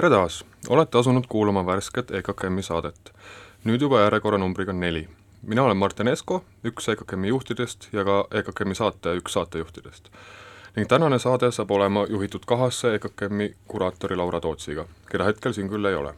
[0.00, 3.10] tere taas, olete asunud kuulama värsket EKKM-i saadet.
[3.64, 5.08] nüüd juba järjekorranumbriga neli.
[5.42, 10.08] mina olen Martin Esko, üks EKKM-i juhtidest ja ka EKKM-i saate üks saatejuhtidest.
[10.76, 15.84] ning tänane saade saab olema juhitud kahasse EKKM-i kuraatori Laura Tootsiga, keda hetkel siin küll
[15.84, 16.14] ei ole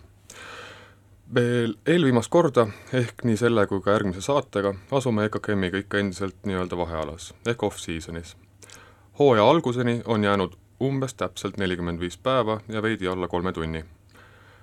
[1.34, 6.78] veel eelviimast korda, ehk nii selle kui ka järgmise saatega, asume EKKM-iga ikka endiselt nii-öelda
[6.78, 8.36] vahealas, ehk off-season'is.
[9.18, 13.84] hooaja alguseni on jäänud umbes täpselt nelikümmend viis päeva ja veidi alla kolme tunni.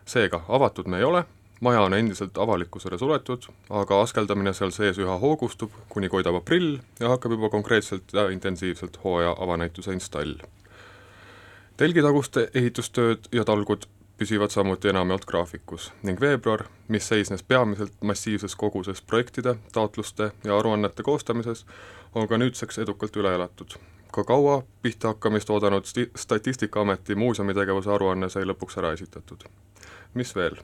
[0.06, 1.24] seega, avatud me ei ole,
[1.62, 7.12] maja on endiselt avalikkusele suletud, aga askeldamine seal sees üha hoogustub, kuni koidab aprill ja
[7.14, 10.36] hakkab juba konkreetselt ja intensiivselt hooaja avanäituse install.
[11.78, 13.86] telgitaguste ehitustööd ja talgud
[14.18, 21.04] püsivad samuti enamjaolt graafikus ning veebruar, mis seisnes peamiselt massiivses koguses projektide, taotluste ja aruannete
[21.04, 21.66] koostamises,
[22.16, 23.78] on ka nüüdseks edukalt üle elatud
[24.12, 29.44] ka kaua pihta hakkamist oodanud sti-, Statistikaameti muuseumitegevuse aruanne sai lõpuks ära esitatud.
[30.14, 30.58] mis veel?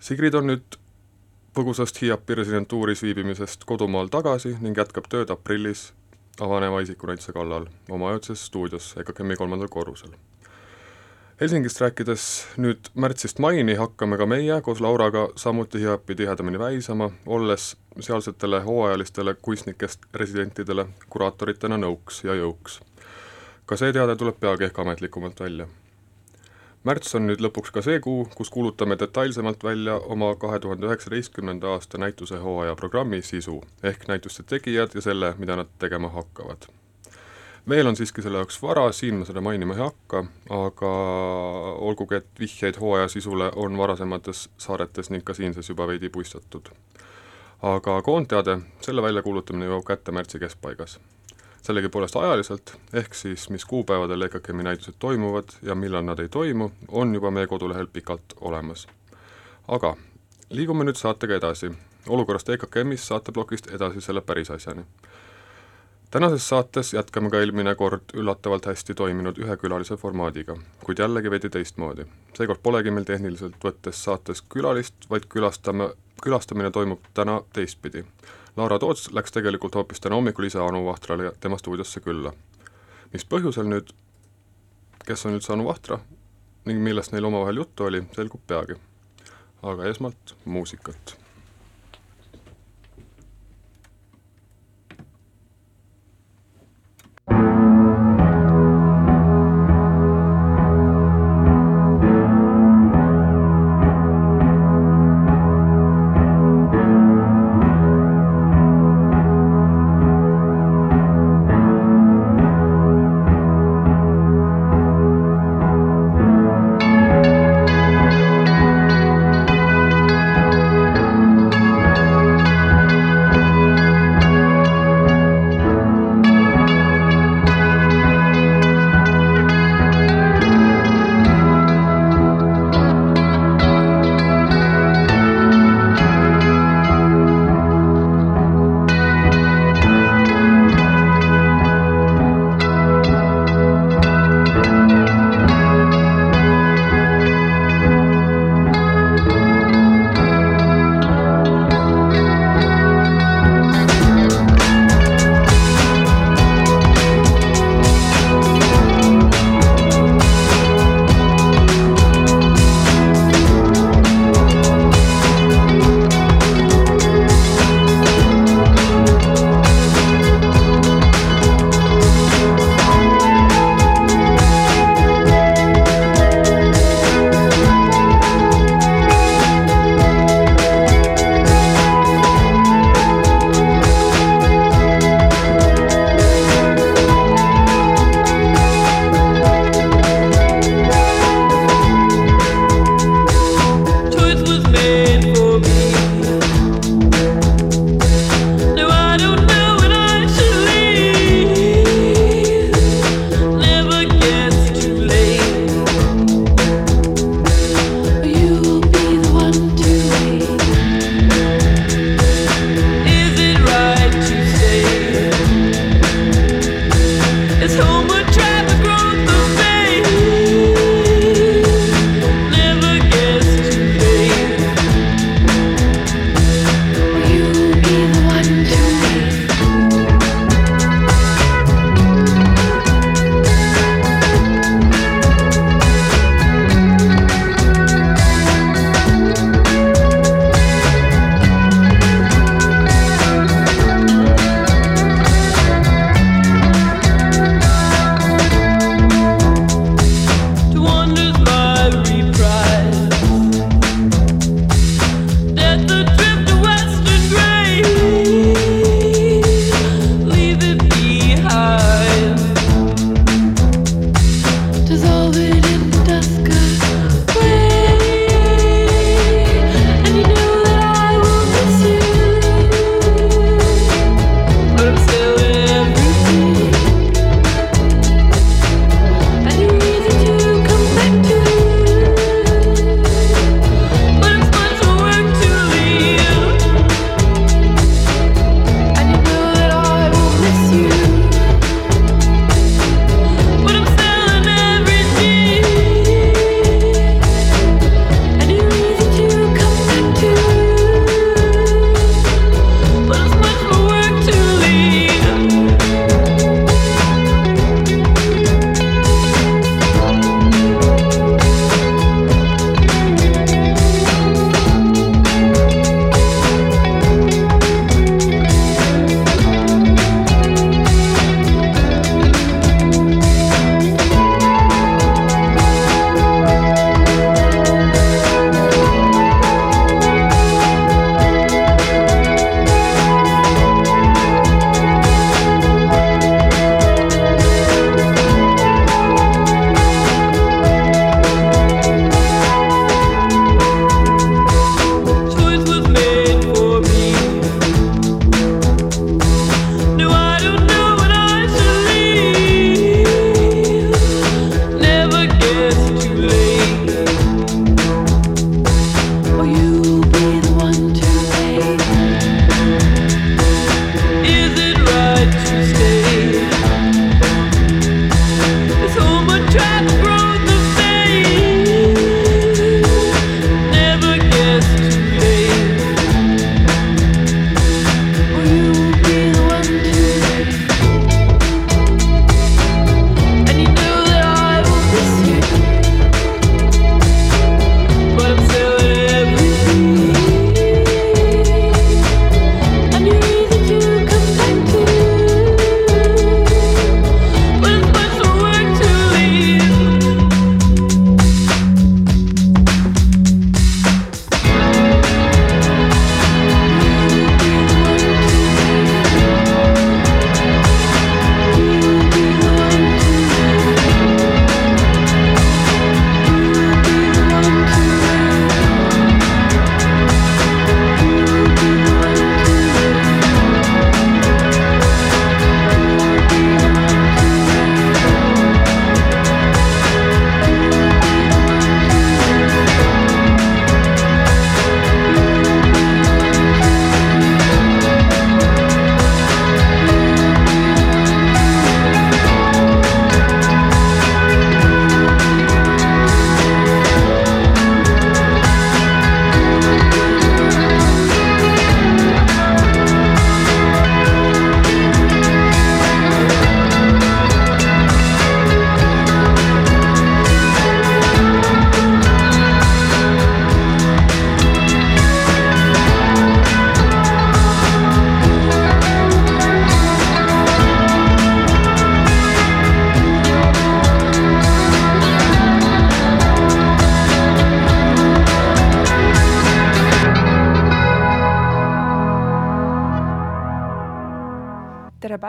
[0.00, 0.78] Sigrid on nüüd
[1.54, 5.92] põgusast Hiiapi residentuuris viibimisest kodumaal tagasi ning jätkab tööd aprillis
[6.40, 10.14] avaneva isikunäituse kallal oma ajutises stuudios EKKM-i kolmandal korrusel
[11.40, 12.22] Helsingist rääkides
[12.60, 19.32] nüüd märtsist maini hakkame ka meie koos Lauraga samuti Hiiapi tihedamini väisama, olles sealsetele hooajalistele
[19.34, 22.74] kunstnikest residentidele kuraatoritena nõuks ja jõuks.
[23.66, 25.66] ka see teade tuleb peagi ehk ametlikumalt välja.
[26.84, 31.72] märts on nüüd lõpuks ka see kuu, kus kuulutame detailsemalt välja oma kahe tuhande üheksateistkümnenda
[31.72, 36.68] aasta näituse hooaja programmi sisu ehk näituste tegijad ja selle, mida nad tegema hakkavad
[37.68, 40.24] veel on siiski selle jaoks vara, siin ma seda mainima ei hakka,
[40.56, 40.92] aga
[41.78, 46.70] olgugi, et vihjeid hooaja sisule on varasemates saadetes ning ka siinses juba veidi puistatud.
[47.62, 51.00] aga koondteade, selle väljakuulutamine jõuab kätte märtsi keskpaigas.
[51.62, 57.14] sellegipoolest ajaliselt, ehk siis mis kuupäevadel EKKM-i näitused toimuvad ja millal nad ei toimu, on
[57.14, 58.88] juba meie kodulehel pikalt olemas.
[59.68, 59.96] aga
[60.50, 61.72] liigume nüüd saatega edasi,
[62.08, 64.84] olukorrast EKKM-is saateplokist edasi selle päris asjani
[66.10, 72.06] tänases saates jätkame ka eelmine kord üllatavalt hästi toiminud ühekülalise formaadiga, kuid jällegi veidi teistmoodi.
[72.34, 75.90] seekord polegi meil tehniliselt võttes saates külalist, vaid külastame,
[76.22, 78.04] külastamine toimub täna teistpidi.
[78.56, 82.32] Laura Toots läks tegelikult hoopis täna hommikul ise Anu Vahtrale tema stuudiosse külla.
[83.12, 83.94] mis põhjusel nüüd,
[85.06, 85.98] kes on üldse Anu Vahtra
[86.64, 88.74] ning millest neil omavahel juttu oli, selgub peagi.
[89.62, 91.19] aga esmalt muusikat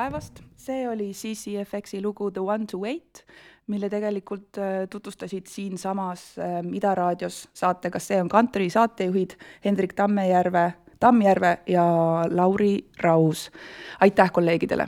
[0.02, 3.22] päevast, see oli CCFX-i lugu The One to Wait,
[3.70, 9.94] mille tegelikult äh, tutvustasid siinsamas äh, Ida raadios saate Kas see on kantri saatejuhid Hendrik
[9.94, 10.64] Tammejärve,
[11.00, 11.86] Tammjärve ja
[12.32, 13.52] Lauri Raus.
[14.00, 14.88] aitäh kolleegidele!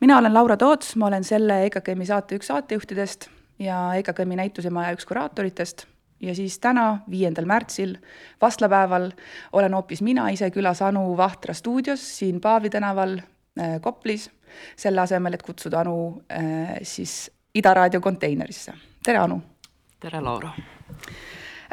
[0.00, 5.08] mina olen Laura Toots, ma olen selle EKKM-i saate üks saatejuhtidest ja EKKM-i näitusemaja üks
[5.08, 5.86] kuraatoritest
[6.20, 7.96] ja siis täna, viiendal märtsil,
[8.40, 9.10] vastlapäeval,
[9.52, 14.30] olen hoopis mina ise külas Anu Vahtra stuudios siin Paavli tänaval äh, Koplis,
[14.76, 18.72] selle asemel, et kutsuda Anu äh, siis Ida raadio konteinerisse.
[19.04, 19.40] tere, Anu!
[20.00, 20.52] tere, Laura!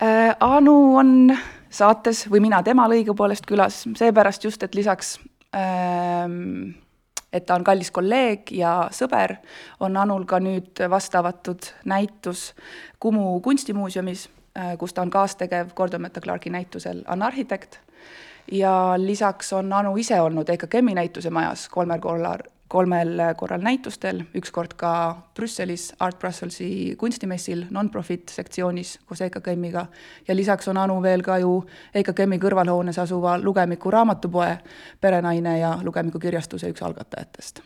[0.02, 1.38] Äh, anu on
[1.70, 5.18] saates või mina temal õigupoolest külas, seepärast just, et lisaks
[5.56, 6.72] ähm,
[7.34, 9.36] et ta on kallis kolleeg ja sõber,
[9.80, 12.54] on Anul ka nüüd vastu avatud näitus
[13.00, 17.80] Kumu kunstimuuseumis, äh, kus ta on kaastegev Gordon Meta Clarke'i näitusel Anarhitekt
[18.52, 24.52] ja lisaks on Anu ise olnud EKKM-i näituse majas kolmel korral, kolmel korral näitustel, üks
[24.54, 24.92] kord ka
[25.36, 29.86] Brüsselis Art Brusselsi kunstimessil non-profit sektsioonis koos EKKM-iga
[30.28, 31.56] ja lisaks on Anu veel ka ju
[31.98, 34.52] EKKM-i kõrvalhoones asuva Lugemiku raamatupoe
[35.02, 37.64] perenaine ja Lugemiku kirjastuse üks algatajatest.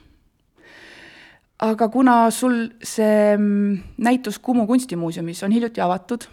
[1.64, 6.28] aga kuna sul see mm, näitus Kumu kunstimuuseumis on hiljuti avatud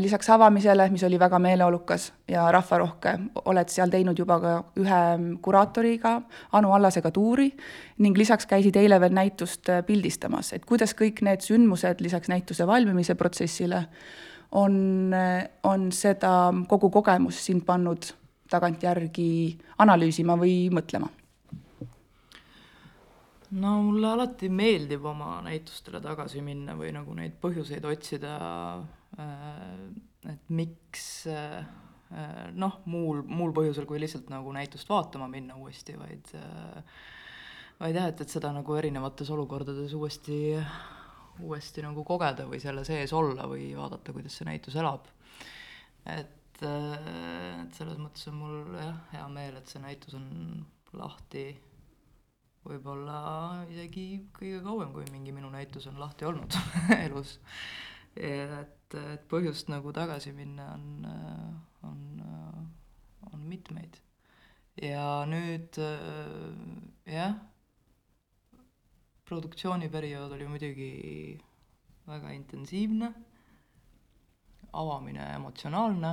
[0.00, 3.14] lisaks avamisele, mis oli väga meeleolukas ja rahvarohke,
[3.50, 5.00] oled seal teinud juba ka ühe
[5.42, 6.12] kuraatoriga,
[6.54, 7.48] Anu Allasega tuuri
[8.04, 12.66] ning lisaks käisid eile veel näitust äh, pildistamas, et kuidas kõik need sündmused lisaks näituse
[12.66, 13.84] valmimise protsessile
[14.52, 14.76] on,
[15.14, 18.12] äh, on seda kogu kogemust sind pannud
[18.50, 19.28] tagantjärgi
[19.82, 21.10] analüüsima või mõtlema?
[23.54, 30.48] no mulle alati meeldib oma näitustele tagasi minna või nagu neid põhjuseid otsida Äh, et
[30.54, 31.58] miks äh,
[32.12, 36.32] äh, noh, muul, muul põhjusel kui lihtsalt nagu näitust vaatama minna uuesti, vaid
[37.80, 40.38] vaid jah, et, et seda nagu erinevates olukordades uuesti,
[41.42, 45.10] uuesti nagu kogeda või selle sees olla või vaadata, kuidas see näitus elab.
[46.06, 50.26] et, et selles mõttes on mul jah, hea meel, et see näitus on
[50.94, 51.48] lahti
[52.64, 53.18] võib-olla
[53.68, 54.06] isegi
[54.36, 56.56] kõige kauem, kui mingi minu näitus on lahti olnud
[57.04, 57.38] elus.
[58.16, 61.06] Et et, põhjust nagu tagasi minna on,
[61.88, 62.00] on,
[63.32, 63.98] on mitmeid.
[64.82, 65.78] ja nüüd
[67.06, 67.36] jah,
[69.28, 70.90] produktsiooniperiood oli muidugi
[72.04, 73.12] väga intensiivne,
[74.74, 76.12] avamine emotsionaalne,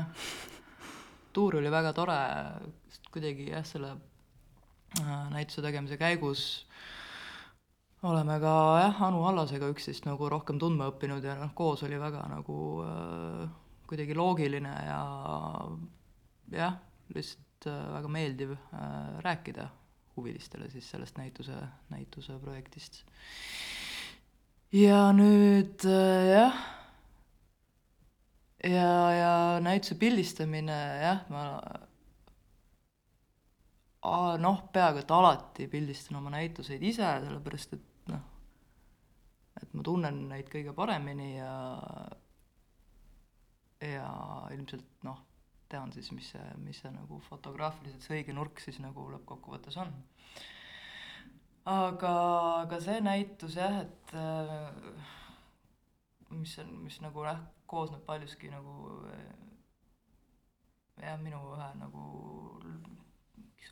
[1.36, 2.20] tuur oli väga tore,
[2.94, 3.96] sest kuidagi jah, selle
[5.02, 6.46] äh, näituse tegemise käigus
[8.08, 12.24] oleme ka jah, Anu Allasega üksteist nagu rohkem tundma õppinud ja noh, koos oli väga
[12.32, 13.44] nagu äh,
[13.90, 15.02] kuidagi loogiline ja
[16.56, 16.80] jah,
[17.14, 19.70] lihtsalt äh, väga meeldiv äh, rääkida
[20.16, 21.56] huvilistele siis sellest näituse,
[21.90, 23.04] näituse projektist.
[24.72, 26.60] ja nüüd äh, jah,
[28.64, 31.46] ja, ja näituse pildistamine jah, ma
[34.42, 37.88] noh, peaaegu et alati pildistan oma näituseid ise, sellepärast et
[39.62, 41.52] et ma tunnen neid kõige paremini ja
[43.82, 44.08] ja
[44.54, 45.20] ilmselt noh,
[45.72, 49.94] tean siis, mis see, mis see nagu fotograafiliselt see õige nurk siis nagu lõppkokkuvõttes on.
[51.72, 52.14] aga,
[52.62, 55.08] aga see näitus jah, et äh,
[56.30, 57.42] mis on, mis nagu jah,
[57.72, 59.06] koosneb paljuski nagu
[61.02, 62.06] jah, minu ühe nagu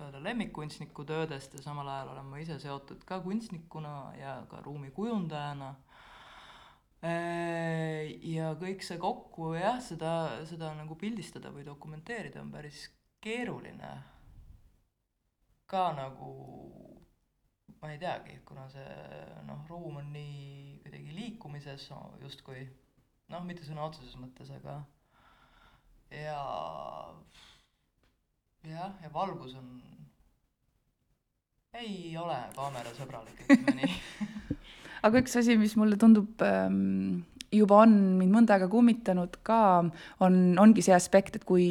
[0.04, 5.74] öelda lemmikkunstniku töödest ja samal ajal olen ma ise seotud ka kunstnikuna ja ka ruumikujundajana.
[8.34, 10.14] Ja kõik see kokku jah, seda,
[10.50, 12.90] seda nagu pildistada või dokumenteerida on päris
[13.24, 13.92] keeruline.
[15.70, 16.30] ka nagu
[17.82, 18.94] ma ei teagi, kuna see
[19.48, 21.90] noh, ruum on nii kuidagi liikumises
[22.24, 22.66] justkui
[23.30, 24.80] noh, mitte sõna otseses mõttes, aga
[26.10, 26.42] ja
[28.68, 29.70] jah, ja valgus on,
[31.80, 33.94] ei ole kaamerasõbralik, ütleme nii
[35.06, 37.22] aga üks asi, mis mulle tundub ähm,
[37.54, 39.62] juba on mind mõnda aega kummitanud ka,
[40.26, 41.70] on, ongi see aspekt, et kui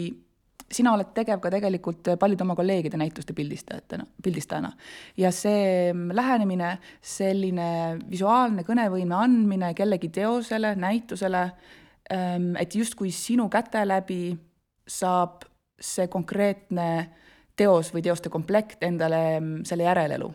[0.68, 4.73] sina oled tegev ka tegelikult paljude oma kolleegide näituste pildistajatena, pildistajana.
[5.16, 7.71] ja see lähenemine, selline
[8.11, 11.45] visuaalne kõnevõime andmine kellegi teosele, näitusele,
[12.12, 14.37] ähm, et justkui sinu käte läbi
[14.88, 15.48] saab
[15.80, 16.88] see konkreetne
[17.58, 20.30] teos või teoste komplekt endale mm, selle järelelu.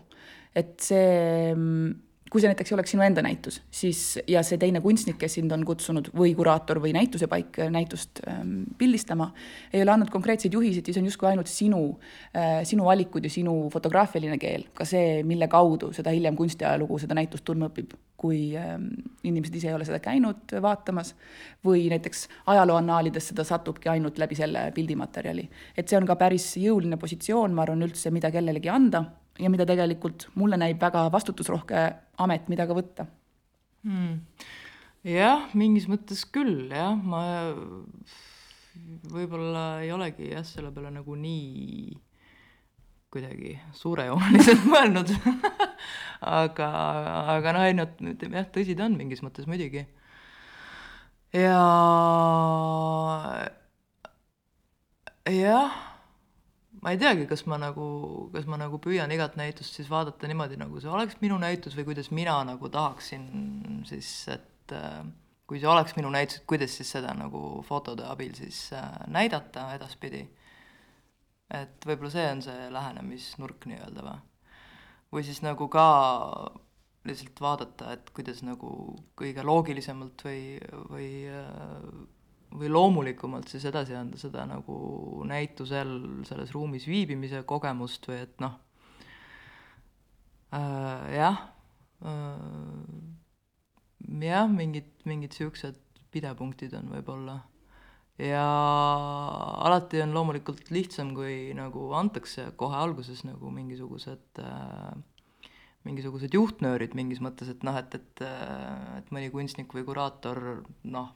[0.55, 1.93] et see, mm,
[2.33, 5.61] kui see näiteks oleks sinu enda näitus, siis ja see teine kunstnik, kes sind on
[5.67, 9.27] kutsunud või kuraator või näitusepaik näitust ähm, pildistama,
[9.69, 11.83] ei ole andnud konkreetseid juhiseid, siis on justkui ainult sinu
[12.33, 17.19] äh,, sinu valikud ja sinu fotograafiline keel, ka see, mille kaudu seda hiljem kunstiajalugu seda
[17.21, 18.89] näitust tundma õpib, kui ähm,
[19.21, 21.13] inimesed ise ei ole seda käinud vaatamas
[21.65, 25.49] või näiteks ajalooannaalides seda satubki ainult läbi selle pildimaterjali.
[25.77, 29.05] et see on ka päris jõuline positsioon, ma arvan, üldse, mida kellelegi anda
[29.39, 31.83] ja mida tegelikult mulle näib väga vastutusrohke
[32.21, 33.07] amet, mida ka võtta.
[33.83, 34.21] Hmm..
[35.03, 37.23] jah, mingis mõttes küll jah, ma
[39.11, 41.91] võib-olla ei olegi jah, selle peale nagu nii
[43.13, 45.11] kuidagi suurejooneliselt mõelnud.
[46.23, 46.69] Aga,
[47.35, 49.83] aga noh, no jah, tõsi ta on mingis mõttes muidugi.
[51.35, 51.59] ja
[55.27, 55.92] jah
[56.83, 57.85] ma ei teagi, kas ma nagu,
[58.33, 61.87] kas ma nagu püüan igat näitust siis vaadata niimoodi, nagu see oleks minu näitus või
[61.93, 63.27] kuidas mina nagu tahaksin
[63.87, 64.99] siis, et äh,
[65.47, 69.69] kui see oleks minu näitus, et kuidas siis seda nagu fotode abil siis äh, näidata
[69.77, 70.25] edaspidi.
[71.53, 74.19] et võib-olla see on see lähenemisnurk nii-öelda või?
[75.13, 75.87] või siis nagu ka
[77.07, 78.73] lihtsalt vaadata, et kuidas nagu
[79.19, 80.43] kõige loogilisemalt või,
[80.89, 81.87] või äh,
[82.53, 84.75] või loomulikumalt siis edasi anda seda nagu
[85.29, 85.95] näitusel
[86.27, 88.60] selles ruumis viibimise kogemust või et noh
[90.53, 91.39] äh,, jah
[92.05, 93.13] äh,,
[94.22, 95.79] jah, mingid, mingid niisugused
[96.13, 97.39] pidepunktid on võib-olla.
[98.22, 98.43] ja
[99.65, 104.93] alati on loomulikult lihtsam, kui nagu antakse kohe alguses nagu mingisugused äh,
[105.83, 108.24] mingisugused juhtnöörid mingis mõttes, et noh, et, et,
[109.00, 111.10] et mõni kunstnik või kuraator noh,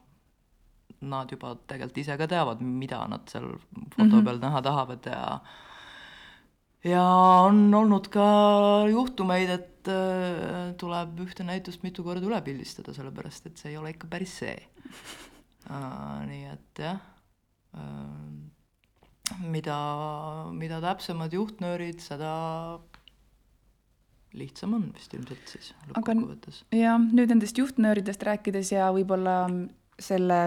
[1.02, 3.52] nad juba tegelikult ise ka teavad, mida nad seal
[3.96, 4.26] foto -hmm.
[4.26, 5.40] peal näha tahavad ja
[6.84, 7.04] ja
[7.46, 8.28] on olnud ka
[8.90, 13.90] juhtumeid, et äh, tuleb ühte näitust mitu korda üle pildistada, sellepärast et see ei ole
[13.96, 14.56] ikka päris see
[15.72, 16.26] äh,.
[16.28, 17.02] nii et jah
[17.76, 19.80] äh,, mida,
[20.52, 22.80] mida täpsemad juhtnöörid, seda
[24.38, 26.64] lihtsam on vist ilmselt siis lõppkokkuvõttes.
[26.76, 29.38] jah, nüüd nendest juhtnööridest rääkides ja võib-olla
[30.00, 30.40] selle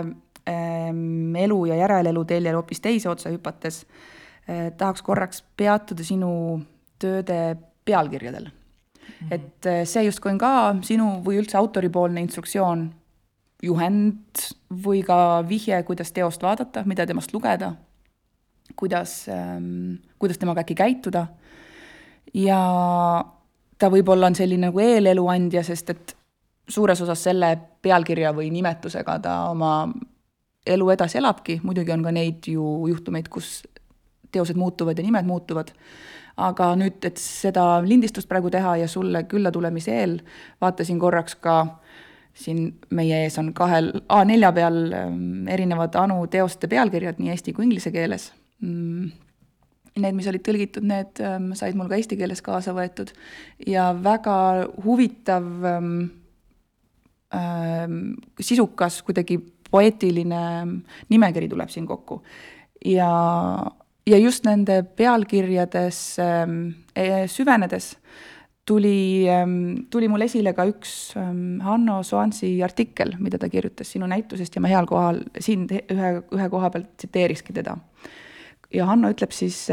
[1.44, 3.84] elu ja järelelu teljel hoopis teise otsa hüpates
[4.48, 6.32] eh, tahaks korraks peatuda sinu
[7.00, 9.10] tööde pealkirjadel mm.
[9.10, 9.34] -hmm.
[9.34, 10.52] et eh, see justkui on ka
[10.86, 12.88] sinu või üldse autoripoolne instruktsioon,
[13.62, 14.46] juhend
[14.84, 17.74] või ka vihje, kuidas teost vaadata, mida temast lugeda,
[18.76, 21.26] kuidas, ehm, kuidas temaga äkki käituda.
[22.34, 22.60] ja
[23.78, 26.16] ta võib-olla on selline nagu eelelu andja, sest et
[26.70, 27.50] suures osas selle
[27.82, 29.88] pealkirja või nimetusega ta oma
[30.66, 33.62] elu edasi elabki, muidugi on ka neid ju juhtumeid, kus
[34.32, 35.72] teosed muutuvad ja nimed muutuvad,
[36.40, 40.20] aga nüüd, et seda lindistust praegu teha ja sulle külla tulemise eel
[40.62, 41.56] vaatasin korraks ka
[42.34, 47.66] siin meie ees on kahel A4 peal ähm, erinevad Anu teoste pealkirjad nii eesti kui
[47.66, 48.30] inglise keeles.
[48.64, 49.10] Mm,
[50.00, 53.12] need, mis olid tõlgitud, need ähm, said mul ka eesti keeles kaasa võetud
[53.66, 54.36] ja väga
[54.84, 56.04] huvitav ähm,
[58.40, 60.42] sisukas kuidagi poeetiline
[61.08, 62.22] nimekiri tuleb siin kokku.
[62.84, 63.10] ja,
[64.06, 67.96] ja just nende pealkirjades äh, süvenedes
[68.66, 69.46] tuli äh,,
[69.90, 71.30] tuli mul esile ka üks äh,
[71.66, 76.50] Hanno Soansi artikkel, mida ta kirjutas sinu näitusest ja ma heal kohal siin ühe, ühe
[76.50, 77.76] koha pealt tsiteerikski teda.
[78.74, 79.66] ja Hanno ütleb siis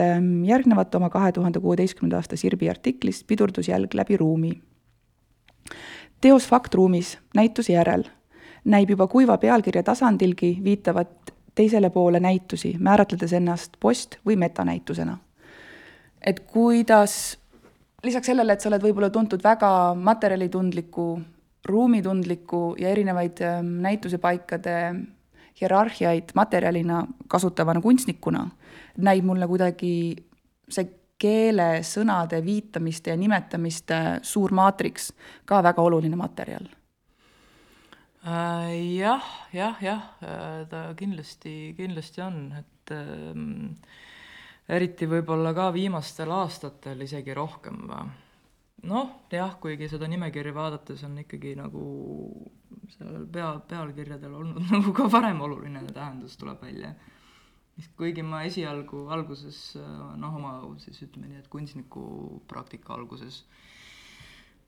[0.46, 4.52] järgnevat oma kahe tuhande kuueteistkümnenda aasta Sirbi artiklis Pidurdusjälg läbi ruumi.
[6.22, 8.08] teos faktruumis näituse järel
[8.68, 15.18] näib juba kuiva pealkirja tasandilgi viitavat teisele poole näitusi, määratledes ennast post- või metanäitusena.
[16.22, 17.38] et kuidas
[18.04, 21.08] lisaks sellele, et sa oled võib-olla tuntud väga materjalitundliku,
[21.66, 24.96] ruumitundliku ja erinevaid ähm, näitusepaikade
[25.62, 28.50] hierarhiaid materjalina kasutavana kunstnikuna,
[28.98, 29.94] näib mulle kuidagi
[30.70, 35.14] see keele, sõnade, viitamiste ja nimetamiste suur maatriks
[35.46, 36.68] ka väga oluline materjal
[38.28, 43.76] jah, jah, jah, äh, ta kindlasti, kindlasti on, et ähm,
[44.68, 48.10] eriti võib-olla ka viimastel aastatel isegi rohkem või.
[48.92, 51.86] noh, jah, kuigi seda nimekirja vaadates on ikkagi nagu
[52.98, 56.94] sellel pea, pealkirjadel olnud nagu ka varem oluline tähendus tuleb välja.
[57.96, 63.77] kuigi ma esialgu alguses noh, oma siis ütleme nii, et kunstniku praktika alguses äh,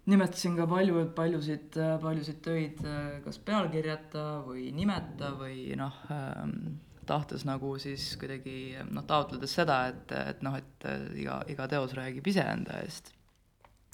[0.10, 2.84] nimetasin ka palju, paljusid, paljusid töid
[3.26, 10.12] kas pealkirjata või nimeta või noh ähm,, tahtes nagu siis kuidagi noh, taotledes seda, et,
[10.14, 10.86] et noh, et
[11.18, 13.14] iga, iga teos räägib iseenda eest.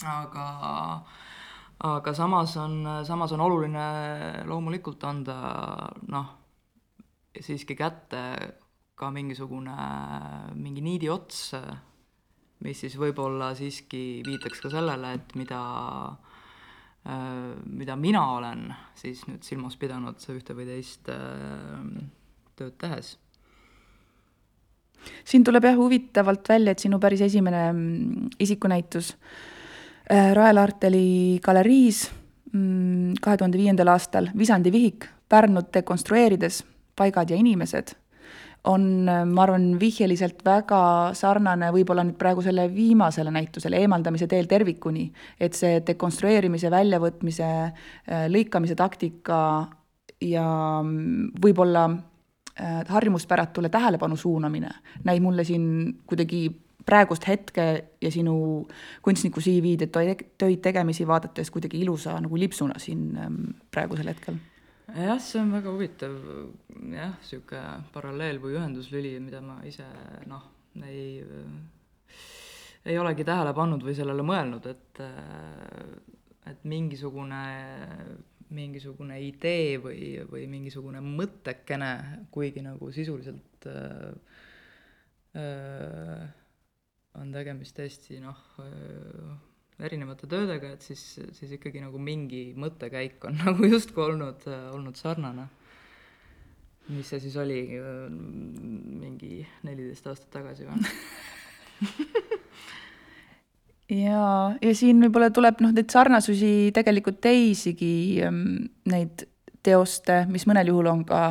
[0.03, 0.47] aga,
[1.91, 3.85] aga samas on, samas on oluline
[4.49, 5.37] loomulikult anda
[6.11, 6.33] noh,
[7.35, 8.21] siiski kätte
[8.95, 9.75] ka mingisugune,
[10.55, 11.49] mingi niidi ots,
[12.63, 15.59] mis siis võib-olla siiski viitaks ka sellele, et mida,
[17.67, 21.11] mida mina olen siis nüüd silmas pidanud ühte või teist
[22.55, 23.15] tööd tehes.
[25.25, 32.05] Siin tuleb jah huvitavalt välja, et sinu päris esimene mm, isikunäitus äh, Rae Laarteli galeriis
[32.53, 36.61] mm, kahe tuhande viiendal aastal Visandi vihik Pärnut dekonstrueerides,
[36.95, 37.95] paigad ja inimesed
[38.71, 40.79] on, ma arvan, vihjeliselt väga
[41.17, 45.05] sarnane võib-olla nüüd praegu selle viimasele näitusele, eemaldamise teel tervikuni,
[45.39, 49.39] et see dekonstrueerimise, väljavõtmise, äh, lõikamise taktika
[50.23, 50.47] ja
[50.81, 54.71] mm, võib-olla äh, harjumuspäratuule tähelepanu suunamine
[55.05, 55.67] näib mulle siin
[56.07, 56.47] kuidagi
[56.85, 57.67] praegust hetke
[58.01, 58.65] ja sinu
[59.05, 63.39] kunstniku CV-d ja töid tegemisi vaadates kuidagi ilusa nagu lipsuna siin ähm,
[63.73, 64.37] praegusel hetkel
[64.93, 66.15] jah, see on väga huvitav
[66.93, 69.87] jah, niisugune paralleel või ühenduslüli, mida ma ise
[70.29, 70.45] noh,
[70.85, 71.23] ei,
[72.85, 75.01] ei olegi tähele pannud või sellele mõelnud, et
[76.45, 77.41] et mingisugune,
[78.53, 81.91] mingisugune idee või, või mingisugune mõttekene,
[82.31, 84.11] kuigi nagu sisuliselt öö,
[85.41, 86.19] öö,
[87.17, 88.37] on tegemist tõesti noh,
[89.83, 91.03] erinevate töödega, et siis,
[91.35, 95.47] siis ikkagi nagu mingi mõttekäik on nagu justkui olnud, olnud sarnane.
[96.93, 97.61] mis see siis oli,
[99.01, 100.83] mingi neliteist aastat tagasi või
[104.05, 104.25] ja,
[104.61, 109.25] ja siin võib-olla tuleb noh, neid sarnasusi tegelikult teisigi, mm, neid
[109.65, 111.21] teoste, mis mõnel juhul on ka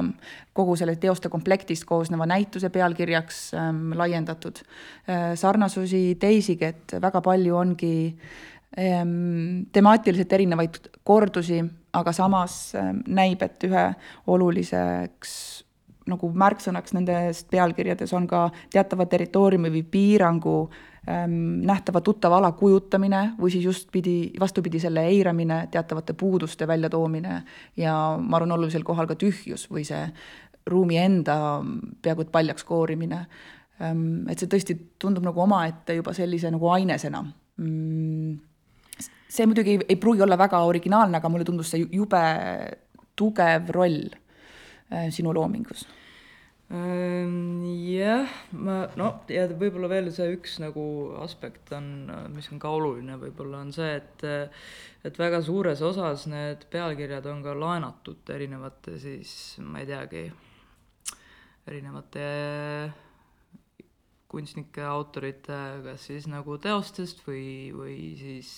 [0.55, 5.33] kogu selle teoste komplektist koosneva näituse pealkirjaks ähm, laiendatud äh,.
[5.39, 7.95] sarnasusi teisigi, et väga palju ongi
[8.79, 11.63] ähm, temaatiliselt erinevaid kordusi,
[11.95, 13.87] aga samas ähm, näib, et ühe
[14.27, 15.37] oluliseks
[16.11, 23.35] nagu märksõnaks nendes pealkirjades on ka teatava territooriumi või piirangu ähm, nähtava tuttava ala kujutamine
[23.37, 27.43] või siis justpidi, vastupidi, selle eiramine, teatavate puuduste väljatoomine
[27.77, 30.07] ja ma arvan, olulisel kohal ka tühjus või see
[30.71, 31.37] ruumi enda
[32.03, 33.21] peaaegu et paljaks koorimine
[33.85, 34.25] ähm,.
[34.33, 37.21] et see tõesti tundub nagu omaette juba sellise nagu ainesena
[37.57, 38.35] mm
[39.35, 42.21] see muidugi ei, ei pruugi olla väga originaalne, aga mulle tundus see jube
[43.19, 44.05] tugev roll
[44.93, 45.87] Äh, sinu loomingus?
[46.71, 50.85] Jah, ma no ja võib-olla veel see üks nagu
[51.21, 54.25] aspekt on, mis on ka oluline, võib-olla on see, et
[55.05, 60.25] et väga suures osas need pealkirjad on ka laenatud erinevate siis, ma ei teagi,
[61.69, 62.25] erinevate
[64.33, 68.51] kunstnike, autorite kas siis nagu teostest või, või siis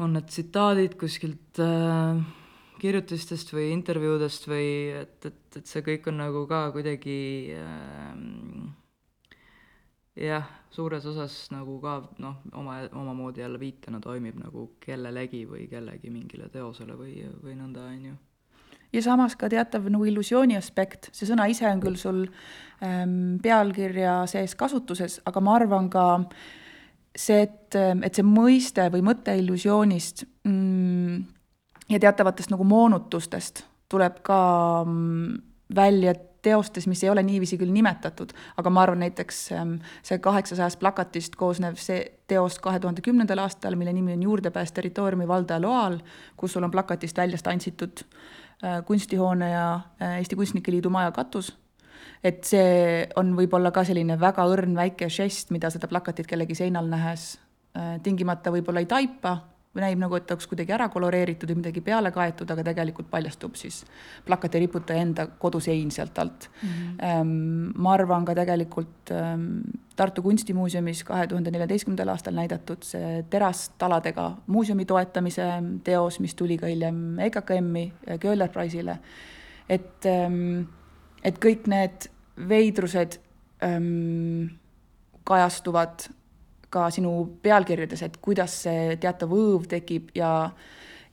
[0.00, 2.22] on need tsitaadid kuskilt äh,
[2.80, 4.68] kirjutistest või intervjuudest või
[5.02, 7.18] et, et, et see kõik on nagu ka kuidagi
[7.56, 8.14] äh,
[10.20, 16.10] jah, suures osas nagu ka noh, oma, omamoodi jälle viitena toimib nagu kellelegi või kellegi
[16.12, 18.14] mingile teosele või, või nõnda, on ju.
[18.92, 22.24] ja samas ka teatav nagu illusiooni aspekt, see sõna ise on küll sul
[22.84, 26.06] ähm, pealkirja sees kasutuses, aga ma arvan ka
[27.16, 31.22] see, et, et see mõiste või mõte illusioonist mm,
[31.90, 34.40] ja teatavatest nagu moonutustest tuleb ka
[34.86, 35.38] mm,
[35.74, 39.74] välja teostes, mis ei ole niiviisi küll nimetatud, aga ma arvan näiteks mm,
[40.06, 42.00] see kaheksasajast plakatist koosnev see
[42.30, 45.98] teos kahe tuhande kümnendal aastal, mille nimi on Juurdepääs territooriumi valdaja loal,
[46.36, 49.66] kus sul on plakatist välja tantsitud äh, kunstihoone ja
[50.02, 51.52] äh, Eesti Kunstnike Liidu maja katus,
[52.24, 56.88] et see on võib-olla ka selline väga õrn väike žest, mida seda plakatit kellegi seinal
[56.88, 57.34] nähes
[57.76, 59.36] äh, tingimata võib-olla ei taipa
[59.78, 63.84] näib nagu, et oleks kuidagi ära koloreeritud või midagi peale kaetud, aga tegelikult paljastub siis
[64.26, 66.72] plakati riputaja enda kodusein sealt alt mm.
[66.98, 67.30] -hmm.
[67.76, 69.46] ma arvan ka tegelikult ähm,
[69.96, 75.46] Tartu Kunstimuuseumis kahe tuhande neljateistkümnendal aastal näidatud see terastaladega muuseumi toetamise
[75.84, 78.98] teos, mis tuli ka hiljem EKKM-i Köhler Prize'ile,
[79.68, 80.62] et, ähm,
[81.22, 82.10] et kõik need
[82.48, 83.20] veidrused
[83.62, 84.56] ähm,
[85.24, 86.10] kajastuvad
[86.70, 90.50] ka sinu pealkirjades, et kuidas see teatav õõv tekib ja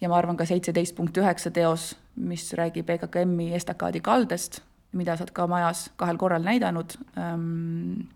[0.02, 4.62] ja ma arvan ka seitseteist punkt üheksa teos, mis räägib EKKM-i estakaadi kaldest,
[4.98, 8.08] mida sa oled ka majas kahel korral näidanud ähm,,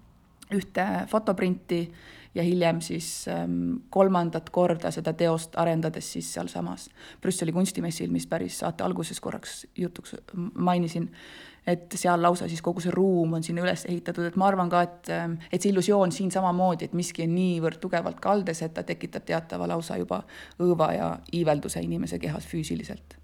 [0.54, 1.82] ühte fotoprinti
[2.36, 6.90] ja hiljem siis ähm, kolmandat korda seda teost arendades siis sealsamas
[7.22, 10.16] Brüsseli kunstimessil, mis päris saate alguses korraks jutuks
[10.54, 11.10] mainisin
[11.68, 14.82] et seal lausa siis kogu see ruum on sinna üles ehitatud, et ma arvan ka,
[14.88, 15.12] et,
[15.52, 19.70] et see illusioon siin samamoodi, et miski on niivõrd tugevalt kaldes, et ta tekitab teatava
[19.70, 20.24] lausa juba
[20.60, 23.18] õõva ja iivelduse inimese kehas füüsiliselt.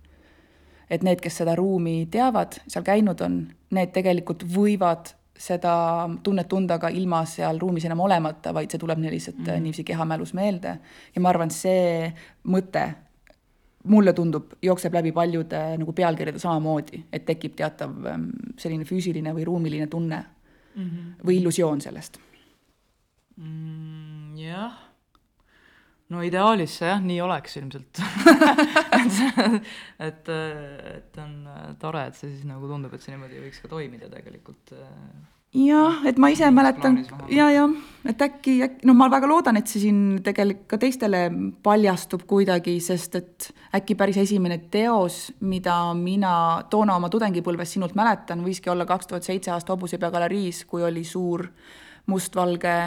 [0.90, 3.42] et need, kes seda ruumi teavad, seal käinud on,
[3.76, 5.74] need tegelikult võivad seda
[6.24, 9.66] tunnet tunda ka ilma seal ruumis enam olemata, vaid see tuleb neile lihtsalt mm -hmm.
[9.66, 10.80] niiviisi kehamälus meelde.
[11.16, 12.14] ja ma arvan, see
[12.48, 12.94] mõte
[13.92, 19.46] mulle tundub, jookseb läbi paljude nagu pealkirjade samamoodi, et tekib teatav ähm, selline füüsiline või
[19.48, 21.14] ruumiline tunne mm -hmm.
[21.28, 22.20] või illusioon sellest
[23.38, 24.36] mm,.
[24.42, 24.78] jah,
[26.10, 28.04] no ideaalis see jah, nii oleks ilmselt
[30.08, 30.30] et,
[30.98, 31.34] et on
[31.80, 34.76] tore, et see siis nagu tundub, et see niimoodi võiks ka toimida tegelikult
[35.56, 37.00] jah, et ma ise mäletan
[37.32, 37.72] ja, jah,
[38.08, 41.24] et äkki, äkki, noh, ma väga loodan, et see siin tegelikult ka teistele
[41.64, 46.36] paljastub kuidagi, sest et äkki päris esimene teos, mida mina
[46.72, 51.04] toona oma tudengipõlves sinult mäletan, võiski olla kaks tuhat seitse aasta Hobusepea galeriis, kui oli
[51.08, 51.48] suur
[52.08, 52.78] mustvalge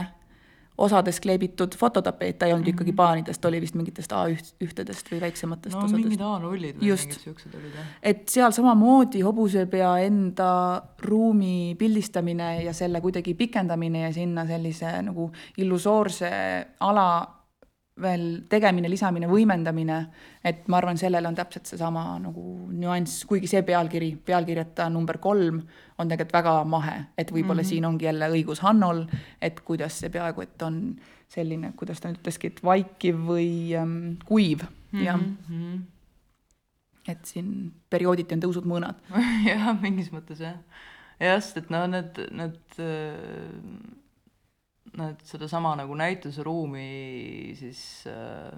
[0.81, 2.75] osades kleebitud fototapeet, ta ei olnud mm -hmm.
[2.75, 6.09] ikkagi paanidest, oli vist mingitest A1-ühtedest või väiksematest no, osadest.
[6.09, 7.91] mingid A0-id või mingid siuksed olid jah.
[8.03, 10.53] et seal samamoodi hobusepea enda
[10.99, 16.31] ruumi pildistamine ja selle kuidagi pikendamine ja sinna sellise nagu illusoorse
[16.81, 17.40] ala
[18.03, 19.99] veel tegemine, lisamine, võimendamine,
[20.47, 25.61] et ma arvan, sellel on täpselt seesama nagu nüanss, kuigi see pealkiri, pealkirjata number kolm,
[26.01, 27.71] on tegelikult väga mahe, et võib-olla mm -hmm.
[27.71, 29.05] siin ongi jälle õigus Hannol,
[29.41, 30.83] et kuidas see peaaegu, et on
[31.29, 35.05] selline, kuidas ta nüüd ütleski, et vaikiv või ähm, kuiv mm, -hmm.
[35.05, 35.21] jah.
[35.21, 35.81] -hmm.
[37.09, 38.97] et siin periooditi on tõusud mõõnad
[39.51, 40.59] jah, mingis mõttes jah.
[41.21, 44.00] jah, sest et no need, need äh
[44.99, 48.57] et sedasama nagu näituseruumi siis äh,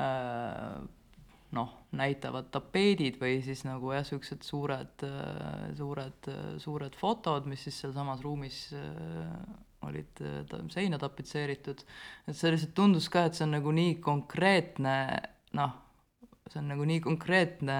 [0.00, 0.78] äh,
[1.52, 5.04] noh, näitavad tapeedid või siis nagu jah, niisugused suured,
[5.76, 6.30] suured,
[6.62, 9.28] suured fotod, mis siis sealsamas ruumis äh,
[9.84, 11.84] olid äh, seina tapetseeritud,
[12.26, 14.96] et see lihtsalt tundus ka, et see on nagu nii konkreetne
[15.58, 15.76] noh,
[16.48, 17.78] see on nagu nii konkreetne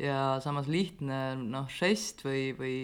[0.00, 2.76] ja samas lihtne noh, žest või, või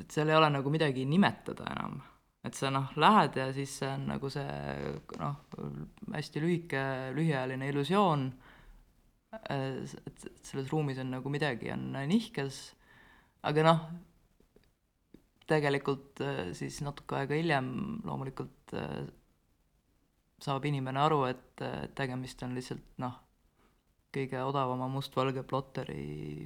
[0.00, 2.00] et seal ei ole nagu midagi nimetada enam.
[2.44, 4.48] et sa noh, lähed ja siis see on nagu see
[5.16, 5.36] noh,
[6.12, 6.82] hästi lühike,
[7.16, 8.26] lühiajaline illusioon,
[9.54, 12.58] et selles ruumis on nagu midagi on nihkes,
[13.48, 13.80] aga noh,
[15.48, 17.70] tegelikult äh, siis natuke aega hiljem
[18.04, 19.06] loomulikult äh,
[20.44, 21.64] saab inimene aru, et
[21.96, 23.16] tegemist on lihtsalt noh,
[24.12, 26.44] kõige odavama mustvalge plotteri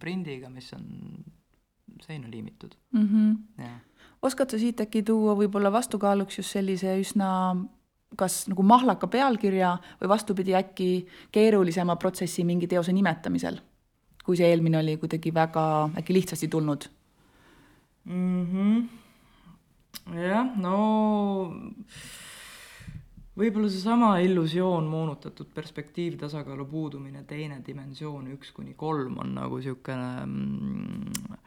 [0.00, 0.86] prindiga, mis on
[2.00, 3.08] seina liimitud mm.
[3.08, 3.68] -hmm.
[4.22, 7.30] oskad sa siit äkki tuua võib-olla vastukaaluks just sellise üsna
[8.16, 13.60] kas nagu mahlaka pealkirja või vastupidi, äkki keerulisema protsessi mingi teose nimetamisel,
[14.24, 16.88] kui see eelmine oli kuidagi väga äkki lihtsasti tulnud
[18.04, 18.46] mm?
[18.46, 18.88] -hmm.
[20.24, 20.76] jah, no
[23.40, 30.26] võib-olla seesama illusioon, moonutatud perspektiiv, tasakaalu puudumine, teine dimensioon, üks kuni kolm on nagu niisugune
[30.26, 31.38] mm,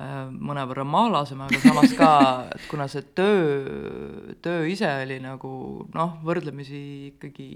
[0.00, 2.12] mõnevõrra maalasem, aga samas ka,
[2.54, 5.50] et kuna see töö, töö ise oli nagu
[5.94, 7.50] noh, võrdlemisi ikkagi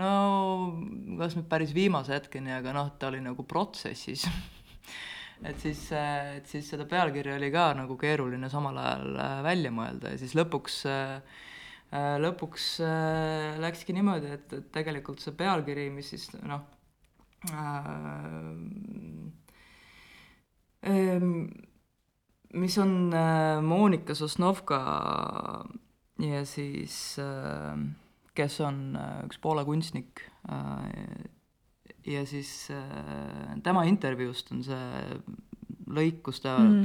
[0.00, 0.10] no
[1.20, 4.26] kas nüüd päris viimase hetkeni, aga noh, ta oli nagu protsessis
[5.48, 10.12] et siis, et siis seda pealkirja oli ka nagu keeruline samal ajal äh, välja mõelda
[10.12, 11.42] ja siis lõpuks äh,
[12.20, 12.64] lõpuks
[13.62, 16.66] läkski niimoodi, et, et tegelikult see pealkiri, mis siis noh
[17.48, 19.45] äh,
[22.56, 24.80] mis on äh, Monika Sosnovka
[26.22, 27.88] ja siis, ähm,
[28.34, 31.26] kes on äh, üks Poola kunstnik äh,
[32.06, 32.70] ja siis
[33.66, 35.20] tema intervjuust on see
[35.90, 36.84] lõik, kus ta mm.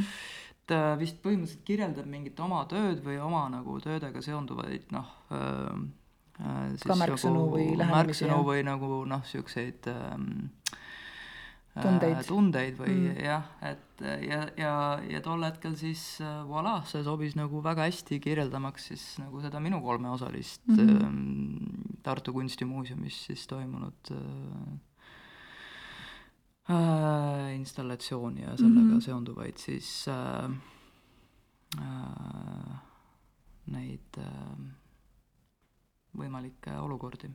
[0.69, 5.75] ta vist põhimõtteliselt kirjeldab mingit oma tööd või oma nagu töödega seonduvaid noh äh,
[6.81, 7.93] ka märksõnu nagu, või lähenemisi.
[7.93, 10.49] märksõnu või nagu noh, niisuguseid ähm,
[11.77, 13.19] tundeid, äh, tundeid või mm.
[13.23, 14.73] jah, et ja, ja,
[15.07, 19.61] ja tol hetkel siis äh, voilà, see sobis nagu väga hästi kirjeldamaks siis nagu seda
[19.63, 21.99] minu kolmeosalist mm -hmm.
[22.03, 24.17] Tartu Kunstimuuseumis siis toimunud äh,
[26.75, 29.01] äh, installatsiooni ja sellega mm -hmm.
[29.01, 30.51] seonduvaid siis äh,
[31.79, 32.75] äh,
[33.65, 34.57] neid äh,
[36.17, 37.29] võimalikke olukordi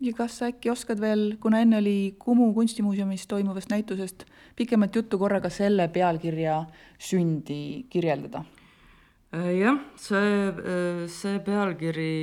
[0.00, 5.18] ja kas sa äkki oskad veel, kuna enne oli Kumu kunstimuuseumis toimuvast näitusest pikemat juttu
[5.18, 6.64] korraga selle pealkirja
[6.98, 8.44] sündi kirjeldada?
[9.34, 12.14] Äh, jah, see, äh, see pealkiri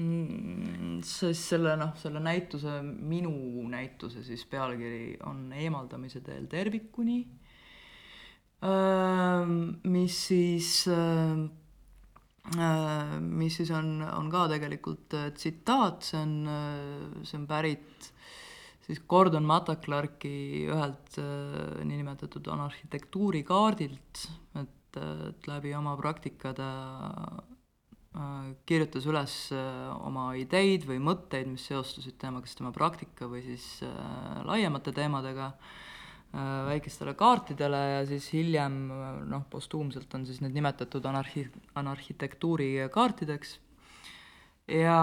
[0.00, 3.32] Mm, siis selle noh, selle näituse, minu
[3.68, 7.18] näituse siis pealkiri on Eemaldamise teel tervikuni,
[9.92, 10.70] mis siis,
[13.22, 16.32] mis siis on, on ka tegelikult tsitaat, see on,
[17.22, 18.08] see on pärit
[18.82, 21.20] siis Gordon Matta-Clarki ühelt
[21.86, 24.24] niinimetatud arhitektuurikaardilt,
[24.58, 26.70] et, et läbi oma praktika ta
[28.12, 33.40] Äh, kirjutas üles äh, oma ideid või mõtteid, mis seostusid tema, kas tema praktika või
[33.46, 35.54] siis äh, laiemate teemadega
[36.32, 38.78] väikestele kaartidele ja siis hiljem
[39.28, 43.58] noh, postuumselt on siis need nimetatud anarhi-, anarhitektuuri kaartideks.
[44.68, 45.00] ja,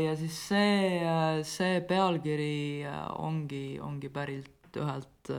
[0.00, 1.00] ja siis see,
[1.44, 2.86] see pealkiri
[3.20, 5.32] ongi, ongi pärit ühelt,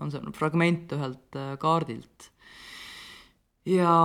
[0.00, 2.30] on see fragment ühelt kaardilt.
[3.66, 3.98] ja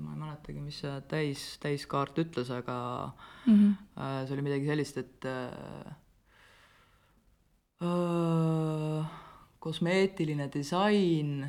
[0.00, 2.76] ma ei mäletagi, mis see täis, täiskaart ütles, aga
[3.46, 4.26] mm -hmm.
[4.26, 6.01] see oli midagi sellist, et äh, äh,
[9.62, 11.42] kosmeetiline disain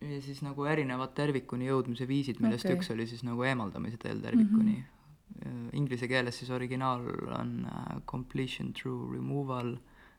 [0.00, 2.76] ja siis nagu erinevad tervikuni jõudmise viisid, millest okay.
[2.76, 4.84] üks oli siis nagu eemaldamise teel tervikuni mm.
[4.84, 4.90] -hmm.
[5.74, 7.02] Inglise keeles siis originaal
[7.40, 9.74] on uh, completion through removal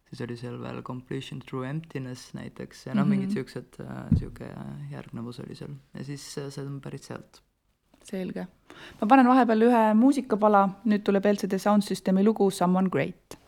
[0.10, 4.06] siis oli seal veel Completion Through Emptiness näiteks ja noh mm -hmm., mingid siuksed, äh,
[4.20, 4.50] sihuke
[4.92, 7.42] järgnevus oli seal ja siis äh, see on pärit sealt.
[8.06, 8.48] Selge.
[9.00, 13.40] ma panen vahepeal ühe muusikapala, nüüd tuleb LCD Sound Systemi lugu Someone Great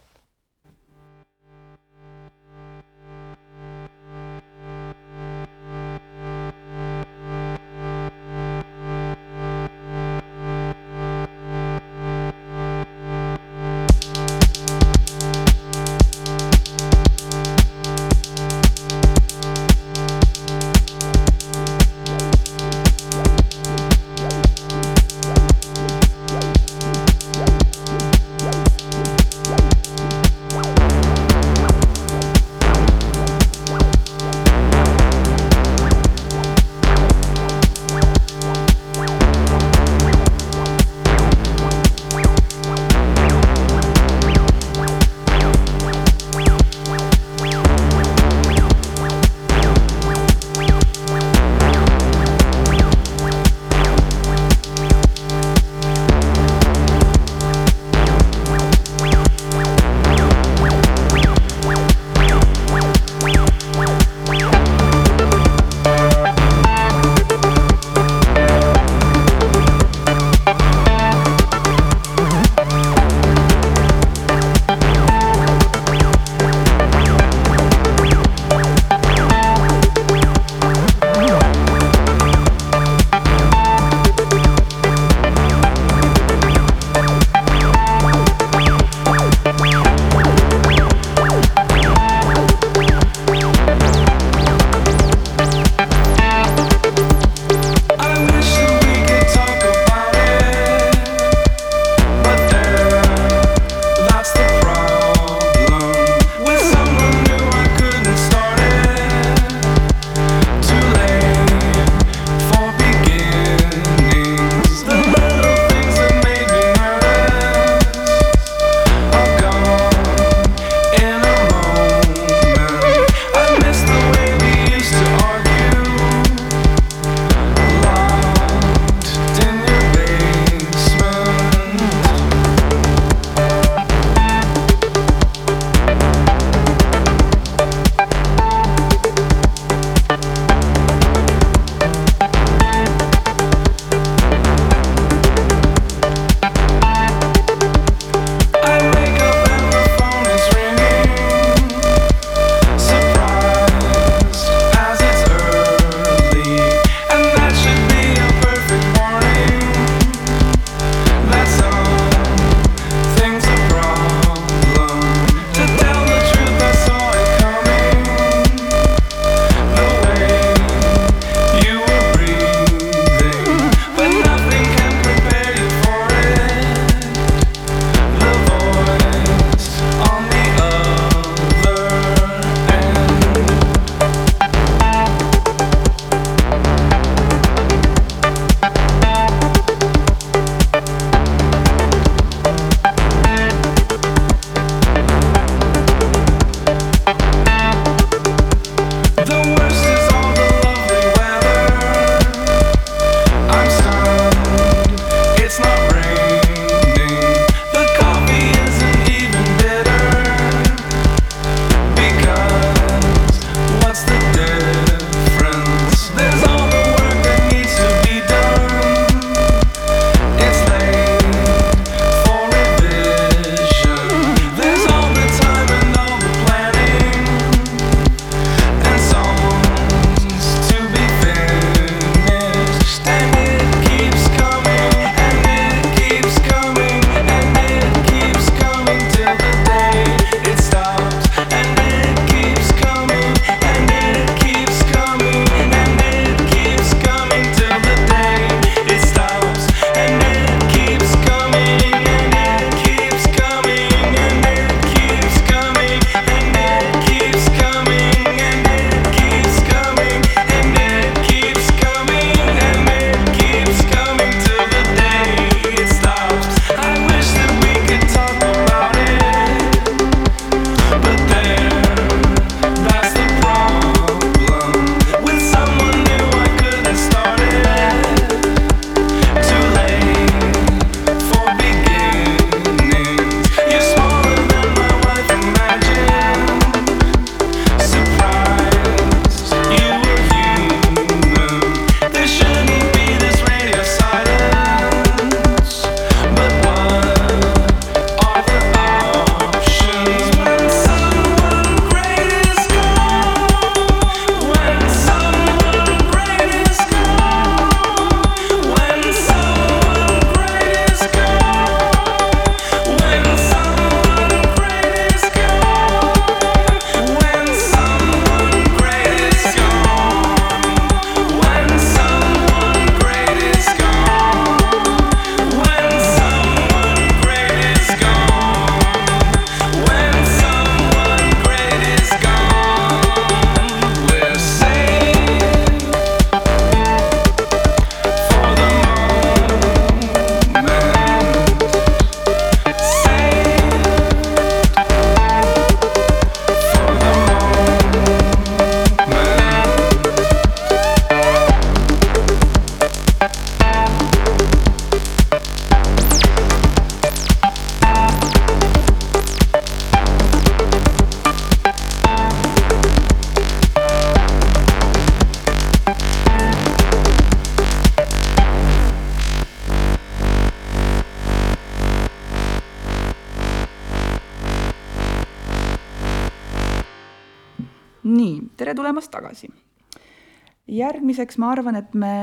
[380.98, 382.14] järgmiseks ma arvan, et me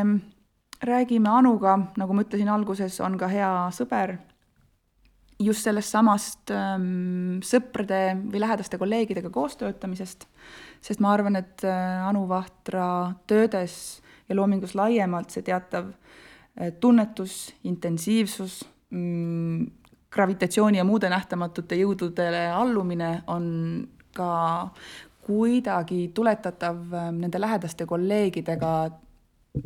[0.85, 4.17] räägime Anuga, nagu ma ütlesin alguses, on ka hea sõber,
[5.43, 10.27] just sellest samast ähm, sõprade või lähedaste kolleegidega koostöötamisest,
[10.85, 17.55] sest ma arvan, et äh, Anu Vahtra töödes ja loomingus laiemalt see teatav äh, tunnetus,
[17.67, 19.67] intensiivsus mm,,
[20.15, 23.47] gravitatsiooni ja muude nähtamatute jõududele allumine on
[24.15, 24.31] ka
[25.25, 28.73] kuidagi tuletatav ähm, nende lähedaste kolleegidega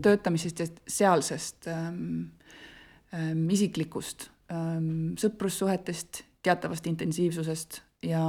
[0.02, 2.30] töötamisest ja sealsest ähm,
[3.14, 8.22] ähm, isiklikust ähm, sõprussuhetest, teatavast intensiivsusest ja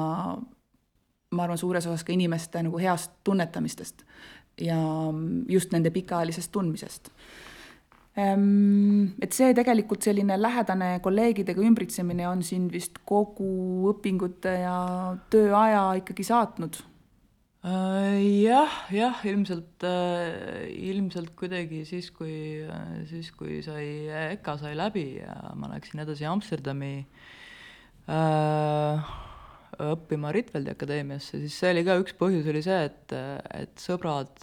[1.30, 4.03] ma arvan, suures osas ka inimeste nagu heast tunnetamistest
[4.61, 4.80] ja
[5.49, 7.11] just nende pikaajalisest tundmisest
[8.17, 9.13] ähm,.
[9.21, 14.77] Et see tegelikult selline lähedane kolleegidega ümbritsemine on sind vist kogu õpingute ja
[15.32, 16.82] tööaja ikkagi saatnud
[17.60, 24.07] jah, jah, ilmselt, äh, ilmselt kuidagi siis, kui, äh, siis kui sai,
[24.38, 26.93] EKA sai läbi ja ma läksin edasi Amsterdami
[28.07, 29.10] äh,
[29.80, 33.18] õppima Ritveldi akadeemiasse, siis see oli ka üks põhjus, oli see, et,
[33.55, 34.39] et sõbrad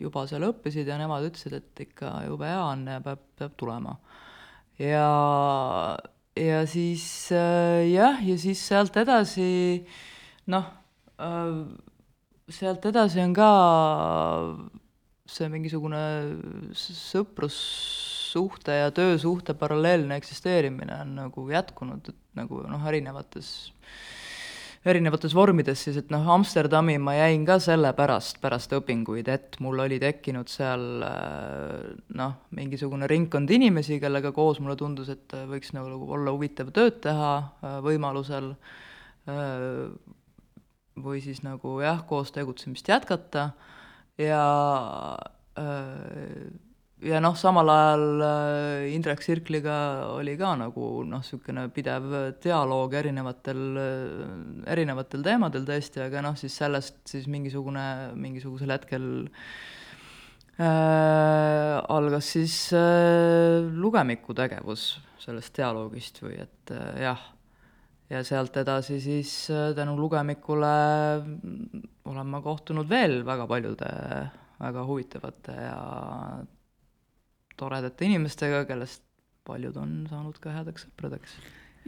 [0.00, 3.98] juba seal õppisid ja nemad ütlesid, et ikka jube hea on ja peab, peab tulema.
[4.80, 5.06] ja,
[6.40, 7.04] ja siis
[7.36, 9.84] äh, jah, ja siis sealt edasi
[10.48, 10.68] noh
[11.20, 11.91] äh,,
[12.50, 13.50] sealt edasi on ka
[15.32, 16.00] see mingisugune
[16.76, 23.52] sõprussuhte ja töösuhte paralleelne eksisteerimine on nagu jätkunud, et nagu noh, erinevates
[24.82, 30.00] erinevates vormides siis, et noh, Amsterdami ma jäin ka sellepärast pärast õpinguid, et mul oli
[30.02, 30.82] tekkinud seal
[32.18, 37.32] noh, mingisugune ringkond inimesi, kellega koos mulle tundus, et võiks nagu olla huvitav tööd teha
[37.86, 38.52] võimalusel
[41.04, 43.50] või siis nagu jah, koos tegutsemist jätkata.
[44.20, 44.44] Ja
[45.58, 46.52] äh,
[47.02, 49.76] ja noh, samal ajal äh, Indrek Sirkliga
[50.14, 52.08] oli ka nagu noh, niisugune pidev
[52.42, 53.62] dialoog erinevatel,
[54.70, 57.84] erinevatel teemadel tõesti, aga noh, siis sellest siis mingisugune,
[58.14, 59.08] mingisugusel hetkel
[60.60, 67.31] äh, algas siis äh, lugemiku tegevus sellest dialoogist või et äh, jah
[68.12, 70.72] ja sealt edasi siis äh, tänu lugemikule
[72.04, 73.90] olen ma kohtunud veel väga paljude
[74.62, 75.78] väga huvitavate ja
[77.58, 79.02] toredate inimestega, kellest
[79.46, 81.34] paljud on saanud ka headeks sõpradeks.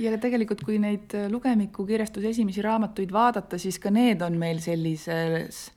[0.00, 5.68] ja tegelikult, kui neid lugemiku kirjastuse esimesi raamatuid vaadata, siis ka need on meil sellises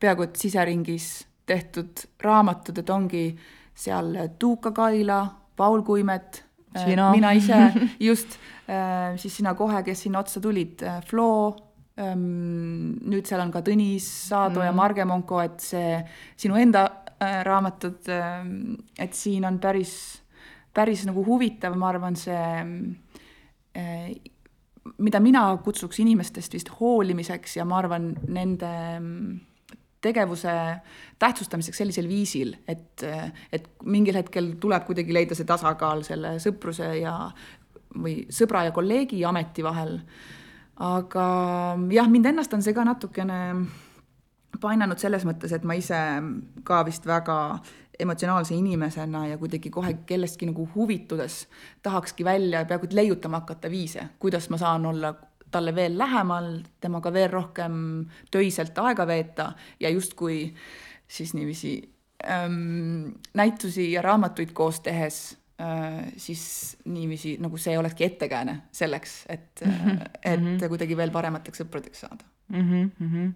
[0.00, 1.10] peaaegu et siseringis
[1.46, 3.26] tehtud raamatud, et ongi
[3.76, 5.20] seal Tuuka Kaila,
[5.56, 6.42] Paul Kuimet,
[7.14, 7.72] mina ise,
[8.08, 11.54] just Äh, siis sina kohe, kes sinna otsa tulid, äh, Flo,
[12.02, 14.66] ähm, nüüd seal on ka Tõnis Saado mm.
[14.66, 16.00] ja Marge Monko, et see
[16.34, 16.82] sinu enda
[17.14, 18.56] äh, raamatud, ähm,
[18.98, 19.92] et siin on päris,
[20.74, 22.40] päris nagu huvitav, ma arvan, see
[25.04, 28.70] mida mina kutsuks inimestest vist hoolimiseks ja ma arvan, nende
[30.06, 30.54] tegevuse
[31.18, 33.04] tähtsustamiseks sellisel viisil, et,
[33.52, 37.16] et mingil hetkel tuleb kuidagi leida see tasakaal selle sõpruse ja
[37.96, 39.98] või sõbra ja kolleegi ameti vahel.
[40.76, 41.26] aga
[41.92, 43.40] jah, mind ennast on see ka natukene
[44.60, 45.98] painanud selles mõttes, et ma ise
[46.64, 47.58] ka vist väga
[48.00, 51.46] emotsionaalse inimesena ja kuidagi kohe kellestki nagu huvitudes
[51.82, 55.14] tahakski välja peaaegu et leiutama hakata viise, kuidas ma saan olla
[55.50, 60.54] talle veel lähemal, temaga veel rohkem töiselt aega veeta ja justkui
[61.08, 61.78] siis niiviisi
[62.26, 69.62] ähm, näitusi ja raamatuid koos tehes Äh, siis niiviisi nagu see olekski ettekääne selleks, et
[69.64, 70.08] mm, -hmm.
[70.22, 70.68] et mm -hmm.
[70.68, 72.90] kuidagi veel paremateks sõpradeks saada mm.
[73.00, 73.32] -hmm.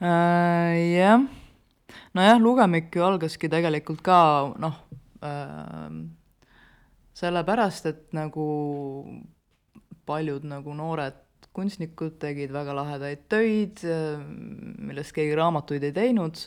[0.00, 1.20] Uh, jah,
[2.14, 4.74] nojah, lugemik ju algaski tegelikult ka noh
[5.22, 6.02] uh,,
[7.12, 8.46] sellepärast, et nagu
[10.06, 11.20] paljud nagu noored
[11.54, 13.84] kunstnikud tegid väga lahedaid töid,
[14.78, 16.40] millest keegi raamatuid ei teinud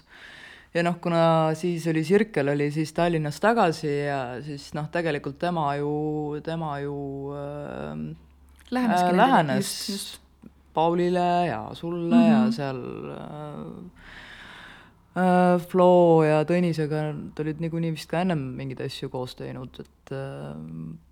[0.76, 5.70] ja noh, kuna siis oli Sirkel oli siis Tallinnas tagasi ja siis noh, tegelikult tema
[5.80, 5.92] ju,
[6.46, 6.98] tema ju
[7.34, 7.98] äh,
[8.72, 10.22] Läheneski äh, lähenes just, just.
[10.74, 12.32] Paulile ja sulle mm -hmm.
[12.32, 12.82] ja seal
[13.12, 13.66] äh,
[15.24, 20.12] äh, Flo ja Tõnisega nad olid niikuinii vist ka ennem mingeid asju koos teinud, et
[20.12, 21.07] äh, äh,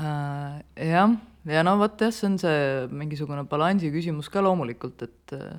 [0.00, 5.58] jah, ja no vot jah, see on see mingisugune balansi küsimus ka loomulikult, et äh,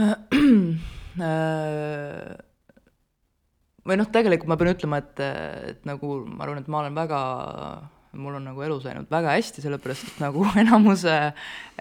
[1.18, 2.34] Äh,
[3.86, 5.22] või noh, tegelikult ma pean ütlema, et,
[5.72, 7.20] et nagu ma arvan, et ma olen väga,
[8.20, 11.16] mul on nagu elus läinud väga hästi, sellepärast et nagu enamuse,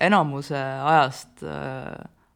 [0.09, 1.93] enamuse ajast äh,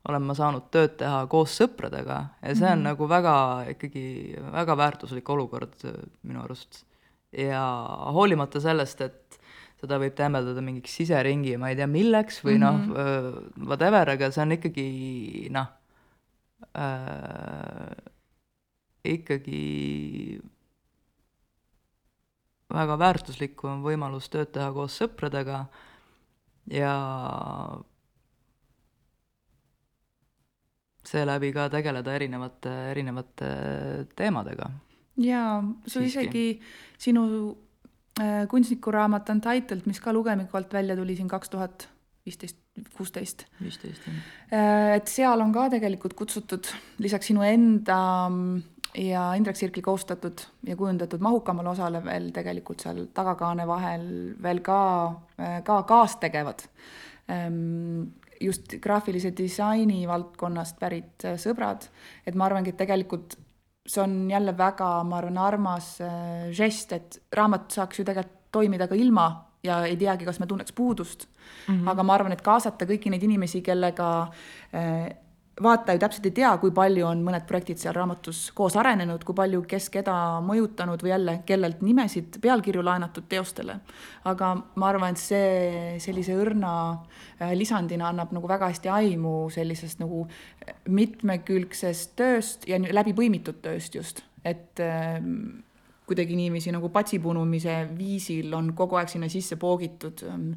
[0.10, 2.88] olen ma saanud tööd teha koos sõpradega ja see on mm -hmm.
[2.91, 3.36] nagu väga
[3.72, 4.06] ikkagi
[4.51, 6.84] väga väärtuslik olukord äh, minu arust.
[7.38, 7.62] Ja
[8.16, 9.40] hoolimata sellest, et
[9.84, 12.90] seda võib tembeldada mingiks siseringi, ma ei tea, milleks või mm -hmm.
[12.94, 14.88] noh, whatever, aga see on ikkagi
[15.52, 15.70] noh
[16.72, 17.96] äh,,
[19.04, 19.64] ikkagi
[22.74, 25.66] väga väärtuslik, kui on võimalus tööd teha koos sõpradega
[26.72, 26.94] ja
[31.04, 33.52] seeläbi ka tegeleda erinevate, erinevate
[34.18, 34.72] teemadega.
[35.18, 36.07] Jaa, su Siiski.
[36.07, 36.45] isegi
[36.97, 37.26] sinu
[38.22, 41.88] äh, kunstnikuraamat Untitled, mis ka lugemiku alt välja tuli siin kaks tuhat
[42.26, 42.57] viisteist,
[42.97, 43.45] kuusteist.
[43.61, 44.22] viisteist, jah.
[44.51, 46.70] Äh, et seal on ka tegelikult kutsutud
[47.03, 47.99] lisaks sinu enda
[48.30, 48.61] mm,
[49.03, 54.05] ja Indrek Sirkli koostatud ja kujundatud mahukamal osale veel tegelikult seal tagakaane vahel
[54.43, 54.82] veel ka,
[55.39, 56.68] äh, ka kaastegevad
[57.32, 61.88] ähm, just graafilise disaini valdkonnast pärit äh, sõbrad,
[62.28, 63.38] et ma arvangi, et tegelikult
[63.88, 68.88] see on jälle väga, ma arvan, armas äh, žest, et raamat saaks ju tegelikult toimida
[68.88, 69.28] ka ilma
[69.66, 71.74] ja ei teagi, kas me tunneks puudust mm.
[71.74, 71.90] -hmm.
[71.92, 74.10] aga ma arvan, et kaasata kõiki neid inimesi, kellega
[74.76, 75.10] äh,
[75.62, 79.36] vaataja ju täpselt ei tea, kui palju on mõned projektid seal raamatus koos arenenud, kui
[79.38, 83.80] palju kes keda mõjutanud või jälle, kellelt nimesid, pealkirju laenatud teostele.
[84.26, 89.99] aga ma arvan, et see sellise õrna äh, lisandina annab nagu väga hästi aimu sellisest
[89.99, 90.26] nagu
[90.89, 95.62] mitmekülgsest tööst ja läbi põimitud tööst just, et ähm,
[96.14, 100.51] kuidagi niiviisi nagu patsi punumise viisil on kogu aeg sinna sisse poogitud ähm,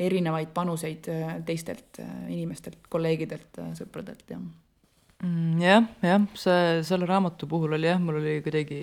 [0.00, 5.60] erinevaid panuseid äh, teistelt äh, inimestelt, kolleegidelt, äh, sõpradelt ja mm,.
[5.62, 8.80] jah, jah, see, selle raamatu puhul oli jah, mul oli kuidagi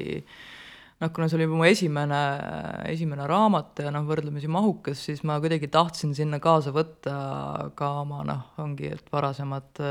[1.00, 2.24] noh, kuna see oli mu esimene,
[2.94, 7.16] esimene raamat ja noh, võrdlemisi mahukas, siis ma kuidagi tahtsin sinna kaasa võtta
[7.80, 9.82] ka oma noh, ongi, et varasemad,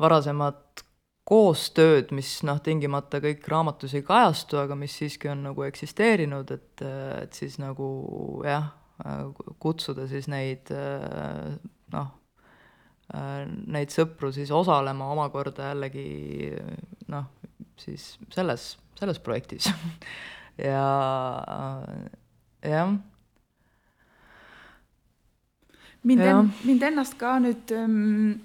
[0.00, 0.86] varasemad
[1.30, 6.82] koostööd, mis noh, tingimata kõik raamatus ei kajastu, aga mis siiski on nagu eksisteerinud, et,
[7.22, 7.90] et siis nagu
[8.46, 8.72] jah,
[9.62, 10.72] kutsuda siis neid
[11.94, 12.10] noh,
[13.70, 16.50] neid sõpru siis osalema omakorda jällegi
[17.10, 17.30] noh,
[17.80, 19.70] siis selles, selles projektis
[20.70, 20.84] ja
[22.66, 22.92] jah.
[26.02, 28.38] mind mind ennast ka nüüd ähm,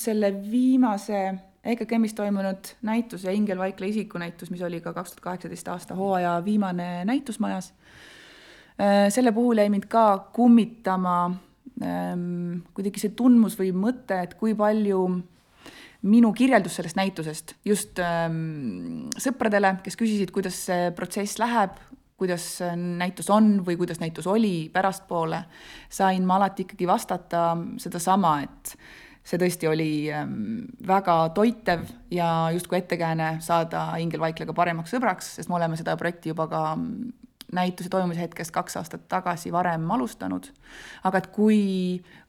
[0.00, 1.26] selle viimase
[1.66, 6.38] EKKM-is toimunud näitus ja Ingel Vaikla isikunäitus, mis oli ka kaks tuhat kaheksateist aasta hooaja
[6.44, 7.72] viimane näitusmajas.
[8.80, 11.16] Äh, selle puhul jäi mind ka kummitama
[11.82, 15.06] ähm, kuidagi see tundmus või mõte, et kui palju
[16.06, 21.80] minu kirjeldus sellest näitusest just ähm, sõpradele, kes küsisid, kuidas see protsess läheb,
[22.16, 22.44] kuidas
[22.76, 25.42] näitus on või kuidas näitus oli pärastpoole,
[25.92, 27.50] sain ma alati ikkagi vastata
[27.80, 28.76] sedasama, et
[29.26, 35.50] see tõesti oli ähm, väga toitev ja justkui ettekääne saada Ingel Vaiklaga paremaks sõbraks, sest
[35.50, 37.10] me oleme seda projekti juba ka mm,
[37.56, 40.46] näituse toimumise hetkest kaks aastat tagasi varem alustanud.
[41.04, 41.60] aga et kui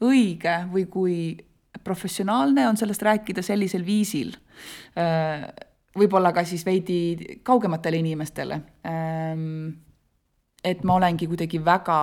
[0.02, 1.18] õige või kui
[1.84, 4.34] professionaalne on sellest rääkida sellisel viisil,
[4.98, 5.46] äh,
[5.98, 9.70] võib-olla ka siis veidi kaugematele inimestele, ähm,
[10.64, 12.00] et ma olengi kuidagi väga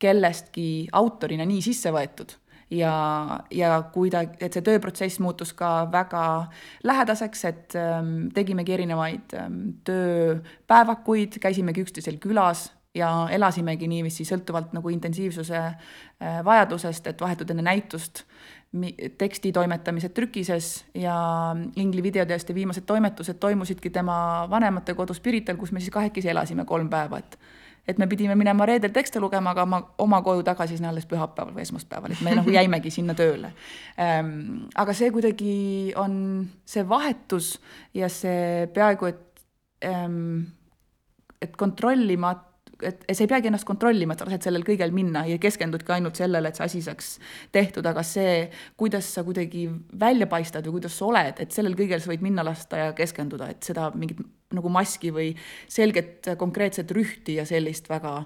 [0.00, 2.38] kellestki autorina nii sisse võetud
[2.70, 6.24] ja, ja kuidagi, et see tööprotsess muutus ka väga
[6.86, 14.90] lähedaseks, et ähm, tegimegi erinevaid ähm, tööpäevakuid, käisimegi üksteisel külas ja elasimegi niiviisi sõltuvalt nagu
[14.90, 18.24] intensiivsuse äh, vajadusest, et vahetult enne näitust
[19.18, 21.14] teksti toimetamised trükises ja
[21.76, 26.86] Ingli videoteoste viimased toimetused toimusidki tema vanemate kodus Pirital, kus me siis kahekesi elasime kolm
[26.90, 27.34] päeva, et
[27.90, 31.54] et me pidime minema reedel tekste lugema, aga ma oma koju tagasi sinna alles pühapäeval
[31.56, 33.52] või esmaspäeval, et me nagu jäimegi sinna tööle
[34.00, 34.68] ähm,.
[34.74, 35.56] aga see kuidagi
[36.00, 36.14] on
[36.64, 37.56] see vahetus
[37.94, 39.44] ja see peaaegu et
[39.86, 40.46] ähm,,
[41.40, 42.49] et kontrollimatu
[42.86, 46.20] et sa ei peagi ennast kontrollima, et sa lased sellel kõigel minna ja keskendudki ainult
[46.20, 47.10] sellele, et see asi saaks
[47.52, 48.46] tehtud, aga see,
[48.80, 49.66] kuidas sa kuidagi
[50.00, 53.50] välja paistad või kuidas sa oled, et sellel kõigel sa võid minna lasta ja keskenduda,
[53.54, 54.22] et seda mingit
[54.54, 55.28] nagu maski või
[55.70, 58.20] selget konkreetset rühti ja sellist väga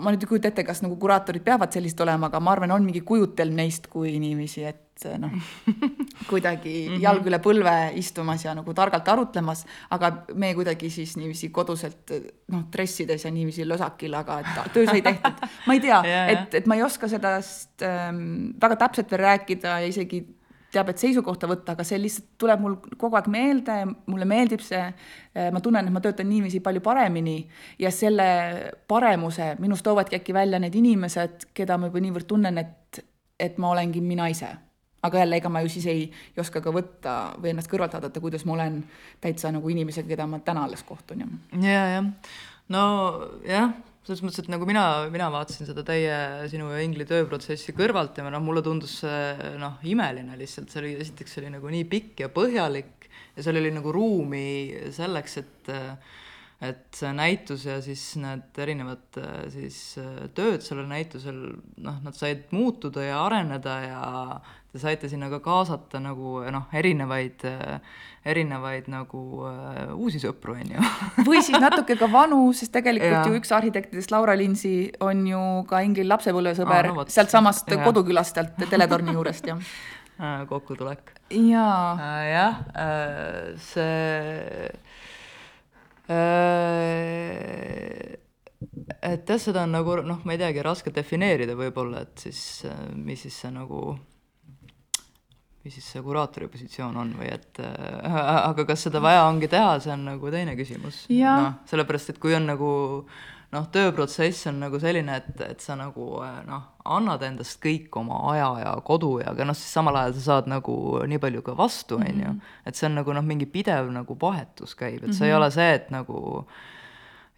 [0.00, 2.86] ma nüüd ei kujuta ette, kas nagu kuraatorid peavad sellised olema, aga ma arvan, on
[2.86, 4.89] mingi kujutelm neist kui inimesi, et
[5.20, 5.34] noh,
[6.30, 7.02] kuidagi mhm.
[7.04, 12.12] jalg üle põlve istumas ja nagu targalt arutlemas, aga me kuidagi siis niiviisi koduselt
[12.52, 15.46] noh, dressides ja niiviisi lösakil, aga et töö sai tehtud.
[15.66, 16.02] ma ei tea
[16.34, 20.24] et, et ma ei oska sellest ähm, väga täpselt veel rääkida ja isegi
[20.70, 23.76] teab, et seisukohta võtta, aga see lihtsalt tuleb mul kogu aeg meelde,
[24.10, 24.82] mulle meeldib see,
[25.52, 27.36] ma tunnen, et ma töötan niiviisi palju paremini
[27.82, 28.26] ja selle
[28.90, 33.02] paremuse minust toovadki äkki välja need inimesed, keda ma juba niivõrd tunnen, et,
[33.40, 34.52] et ma olengi mina ise.
[35.06, 38.22] Aga jälle, ega ma ju siis ei, ei oska ka võtta või ennast kõrvalt vaadata,
[38.22, 38.80] kuidas ma olen
[39.22, 41.30] täitsa nagu inimesega, keda ma täna alles kohtun ja.
[41.64, 42.36] ja, jah,
[42.74, 42.84] no
[43.48, 43.72] jah,
[44.04, 46.14] selles mõttes, et nagu mina, mina vaatasin seda teie,
[46.52, 50.94] sinu ja Ingli tööprotsessi kõrvalt ja noh, mulle tundus see noh, imeline lihtsalt, see oli,
[51.04, 54.48] esiteks see oli nagu nii pikk ja põhjalik ja seal oli nagu ruumi
[54.96, 55.72] selleks, et
[56.60, 59.16] et see näitus ja siis need erinevad
[59.48, 59.78] siis
[60.36, 61.38] tööd sellel näitusel,
[61.80, 64.02] noh, nad said muutuda ja areneda ja
[64.70, 67.42] te saite sinna ka kaasata nagu noh, erinevaid,
[68.30, 70.90] erinevaid nagu uh, uusi sõpru, on ju.
[71.28, 73.24] või siis natuke ka vanu, sest tegelikult ja.
[73.26, 75.40] ju üks arhitektidest, Laura Linsi, on ju
[75.70, 79.58] ka Ingrid lapsepõlvesõber no, sealtsamast kodukülast, sealt teletorni juurest, jah
[80.50, 81.14] kokkutulek.
[81.32, 81.96] jaa.
[82.28, 82.60] jah,
[83.64, 84.68] see
[89.00, 93.22] et jah, seda on nagu noh, ma ei teagi, raske defineerida võib-olla, et siis mis
[93.24, 93.94] siis see nagu
[95.64, 99.74] mis siis see kuraatori positsioon on või et äh, aga kas seda vaja ongi teha,
[99.84, 101.04] see on nagu teine küsimus.
[101.44, 102.70] noh, sellepärast, et kui on nagu
[103.50, 106.64] noh, tööprotsess on nagu selline, et, et sa nagu äh, noh,
[106.96, 110.50] annad endast kõik oma aja ja kodu ja aga noh, siis samal ajal sa saad
[110.50, 110.74] nagu
[111.10, 112.34] nii palju ka vastu, on ju.
[112.34, 112.58] Mhm.
[112.64, 115.24] et see on nagu noh, mingi pidev nagu vahetus käib, et see mm -hmm.
[115.26, 115.42] ei mhm.
[115.42, 116.46] ole see, et nagu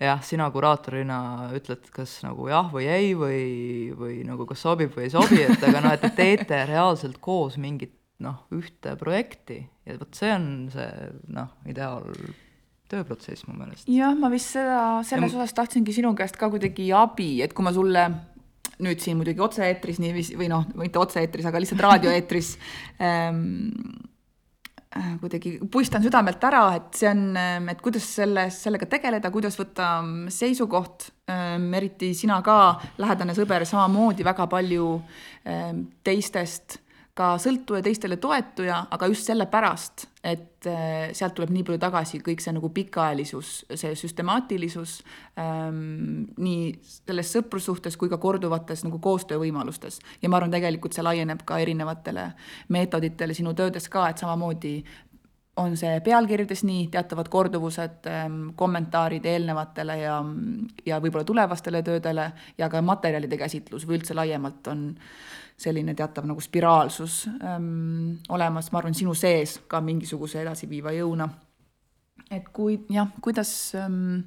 [0.03, 3.43] jah, sina kuraatorina ütled, kas nagu jah või ei või,
[3.97, 7.59] või nagu kas sobib või ei sobi, et aga noh, et te teete reaalselt koos
[7.59, 10.89] mingit noh, ühte projekti ja vot see on see
[11.35, 12.09] noh, ideaal
[12.93, 13.89] tööprotsess mu meelest.
[13.91, 17.67] jah, ma vist seda, selles ja osas tahtsingi sinu käest ka kuidagi abi, et kui
[17.67, 18.07] ma sulle
[18.83, 22.55] nüüd siin muidugi otse-eetris niiviisi või noh, mitte otse-eetris, aga lihtsalt raadioeetris
[23.07, 23.61] ähm,
[25.23, 29.89] kuidagi puistan südamelt ära, et see on, ähm, et kuidas selles, sellega tegeleda, kuidas võtta
[30.33, 32.59] seisukoht ähm,, eriti sina ka,
[33.01, 34.95] lähedane sõber, samamoodi väga palju
[35.49, 36.81] ähm, teistest
[37.19, 42.41] ka sõltuja, teistele toetuja, aga just sellepärast, et äh, sealt tuleb nii palju tagasi kõik
[42.41, 44.95] see nagu pikaajalisus, see süstemaatilisus
[45.41, 50.01] ähm, nii selles sõprussuhtes kui ka korduvates nagu koostöövõimalustes.
[50.23, 52.31] ja ma arvan, tegelikult see laieneb ka erinevatele
[52.73, 54.79] meetoditele sinu töödes ka, et samamoodi
[55.61, 60.17] on see pealkirjades nii, teatavad korduvused, ähm, kommentaarid eelnevatele ja,
[60.89, 64.89] ja võib-olla tulevastele töödele ja ka materjalide käsitlus või üldse laiemalt on
[65.63, 71.29] selline teatav nagu spiraalsus ähm, olemas, ma arvan, sinu sees ka mingisuguse edasiviiva jõuna.
[72.31, 74.25] et kui jah, kuidas ähm,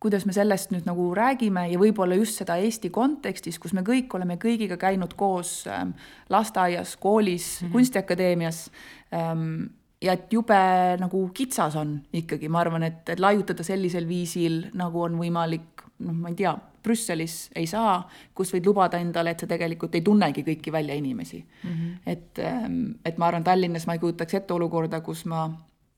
[0.00, 4.12] kuidas me sellest nüüd nagu räägime ja võib-olla just seda Eesti kontekstis, kus me kõik
[4.16, 5.92] oleme kõigiga käinud koos ähm,
[6.32, 7.72] lasteaias, koolis mm, -hmm.
[7.72, 8.70] kunstiakadeemias
[9.12, 9.68] ähm,
[10.00, 10.60] ja et jube
[11.00, 16.16] nagu kitsas on ikkagi, ma arvan, et, et laiutada sellisel viisil, nagu on võimalik, noh,
[16.16, 17.98] ma ei tea, Brüsselis ei saa,
[18.34, 21.70] kus võid lubada endale, et sa tegelikult ei tunnegi kõiki välja inimesi mm.
[21.70, 21.98] -hmm.
[22.06, 25.44] et, ähm, et ma arvan, Tallinnas ma ei kujutaks ette olukorda, kus ma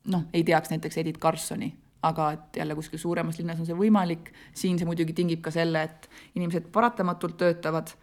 [0.05, 1.73] noh, ei teaks näiteks Edith Karlssoni,
[2.03, 5.83] aga et jälle kuskil suuremas linnas on see võimalik, siin see muidugi tingib ka selle,
[5.83, 7.95] et inimesed paratamatult töötavad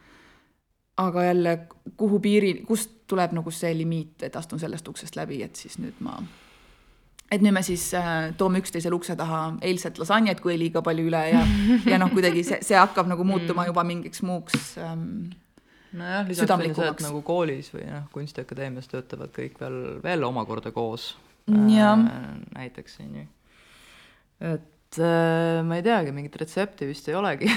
[0.99, 1.59] aga jälle,
[1.97, 5.99] kuhu piiri, kust tuleb nagu see limiit, et astun sellest uksest läbi, et siis nüüd
[6.03, 6.17] ma,
[7.30, 11.21] et nüüd me siis äh, toome üksteisele ukse taha eilset lasanjet, kui liiga palju üle
[11.30, 11.43] ja,
[11.86, 13.69] ja noh, kuidagi see, see hakkab nagu muutuma mm.
[13.71, 15.30] juba mingiks muuks ähm,
[15.93, 20.73] nojah, lisaks on see, et nagu koolis või noh, Kunstiakadeemias töötavad kõik veel, veel omakorda
[20.75, 21.13] koos.
[21.49, 22.27] Äh,
[22.57, 23.25] näiteks on ju.
[24.53, 27.49] et äh, ma ei teagi, mingit retsepti vist ei olegi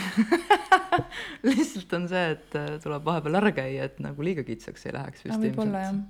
[1.49, 5.25] lihtsalt on see, et äh, tuleb vahepeal ära käia, et nagu liiga kitsaks ei läheks
[5.27, 6.03] vist ilmselt.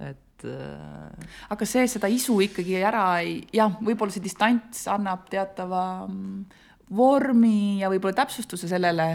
[0.00, 1.28] Et äh....
[1.52, 6.42] aga see, seda isu ikkagi ära ei, jah, võib-olla see distants annab teatava mm,
[6.96, 9.12] vormi ja võib-olla täpsustuse sellele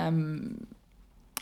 [0.00, 0.52] ähm,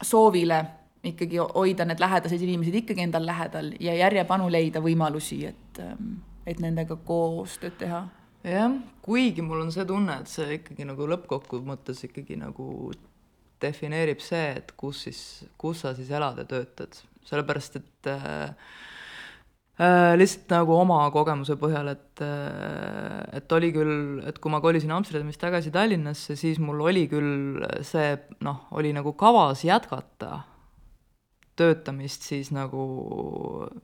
[0.03, 0.63] soovile
[1.03, 6.61] ikkagi hoida need lähedased inimesed ikkagi endal lähedal ja järjepanu leida võimalusi, et, ähm, et
[6.63, 8.05] nendega koostööd teha.
[8.47, 12.93] Jah, kuigi mul on see tunne, et see ikkagi nagu lõppkokkuvõttes ikkagi nagu
[13.63, 15.23] defineerib see, et kus siis,
[15.59, 16.99] kus sa siis elad ja töötad,
[17.29, 18.55] sellepärast et äh,
[19.81, 24.95] äh, lihtsalt nagu oma kogemuse põhjal, et äh, et oli küll, et kui ma kolisin
[24.95, 30.43] Amsterdamist tagasi Tallinnasse, siis mul oli küll see noh, oli nagu kavas jätkata
[31.59, 32.83] töötamist siis nagu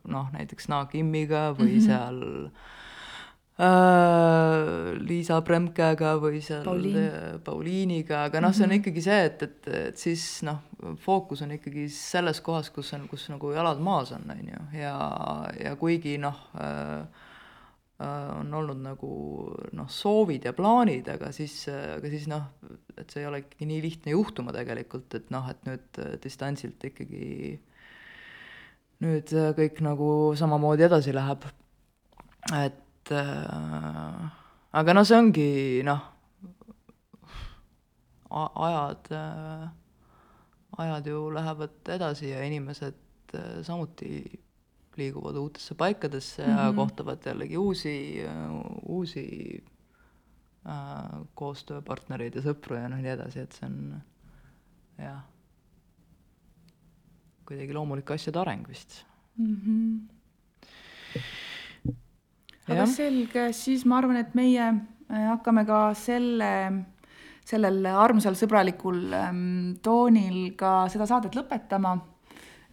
[0.08, 1.86] noh, näiteks Naakimmiga või mm -hmm.
[1.86, 2.22] seal
[5.08, 6.98] Liisa Premkega või seal Pauliin.
[7.02, 8.82] Äh, Pauliiniga, aga noh, see on mhm.
[8.82, 10.60] ikkagi see, et, et, et siis noh,
[11.02, 14.94] fookus on ikkagi selles kohas, kus on, kus nagu jalad maas on, on ju, ja,
[15.58, 17.24] ja kuigi noh äh,
[17.98, 19.12] äh, on olnud nagu
[19.74, 22.46] noh, soovid ja plaanid, aga siis, aga siis noh,
[22.94, 27.58] et see ei ole ikkagi nii lihtne juhtuma tegelikult, et noh, et nüüd distantsilt ikkagi
[29.04, 31.46] nüüd äh, kõik nagu samamoodi edasi läheb.
[32.54, 34.30] et äh,
[34.72, 35.50] aga no see ongi
[35.86, 36.00] noh,
[38.30, 39.68] ajad äh,,
[40.78, 44.22] ajad ju lähevad edasi ja inimesed äh, samuti
[44.98, 46.58] liiguvad uutesse paikadesse mm -hmm.
[46.58, 46.76] ja mhm.
[46.76, 48.24] kohtavad jällegi uusi,
[48.82, 49.24] uusi
[50.66, 54.02] äh, koostööpartnereid ja sõpru ja noh, nii edasi, et see on
[54.98, 55.22] jah,
[57.48, 59.04] kuidagi loomulik asjade areng vist
[59.36, 59.54] mm.
[59.54, 60.17] -hmm.
[62.68, 66.50] Aga selge, siis ma arvan, et meie äh, hakkame ka selle,
[67.48, 71.96] sellel armsal sõbralikul ähm, toonil ka seda saadet lõpetama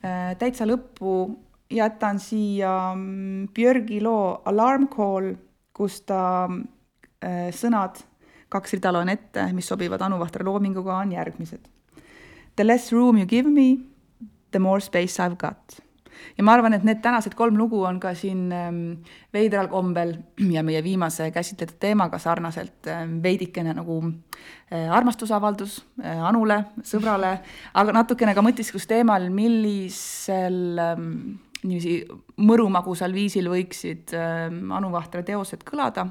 [0.04, 0.34] äh,.
[0.42, 1.16] täitsa lõppu
[1.72, 5.34] jätan siia mm, Björgi loo Alarm Call,
[5.76, 8.04] kus ta äh, sõnad,
[8.52, 11.72] kaks rida loen ette, mis sobivad Anu Vahtra loominguga, on järgmised.
[12.56, 13.80] The less room you give me,
[14.52, 15.85] the more space I have got
[16.38, 18.82] ja ma arvan, et need tänased kolm lugu on ka siin ähm,
[19.34, 20.16] veidral kombel
[20.56, 24.02] ja meie viimase käsitletud teemaga sarnaselt ähm, veidikene nagu
[24.72, 27.38] äh, armastusavaldus äh, Anule, sõbrale,
[27.74, 31.12] aga natukene ka mõtisklus teemal, millisel ähm,
[31.66, 32.04] niiviisi
[32.46, 36.04] mõrumagusal viisil võiksid Anu Vahtra teosed kõlada.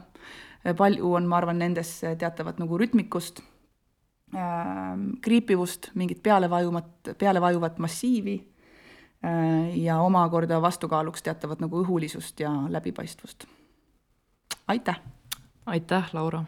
[0.77, 3.39] palju on, ma arvan, nendes teatavat nagu rütmikust,
[5.23, 8.54] kriipivust, mingit pealevajumat, pealevajuvat massiivi äh,
[9.75, 13.47] ja omakorda vastukaaluks teatavat nagu õhulisust ja läbipaistvust.
[14.69, 15.01] aitäh!
[15.67, 16.45] aitäh, Laura!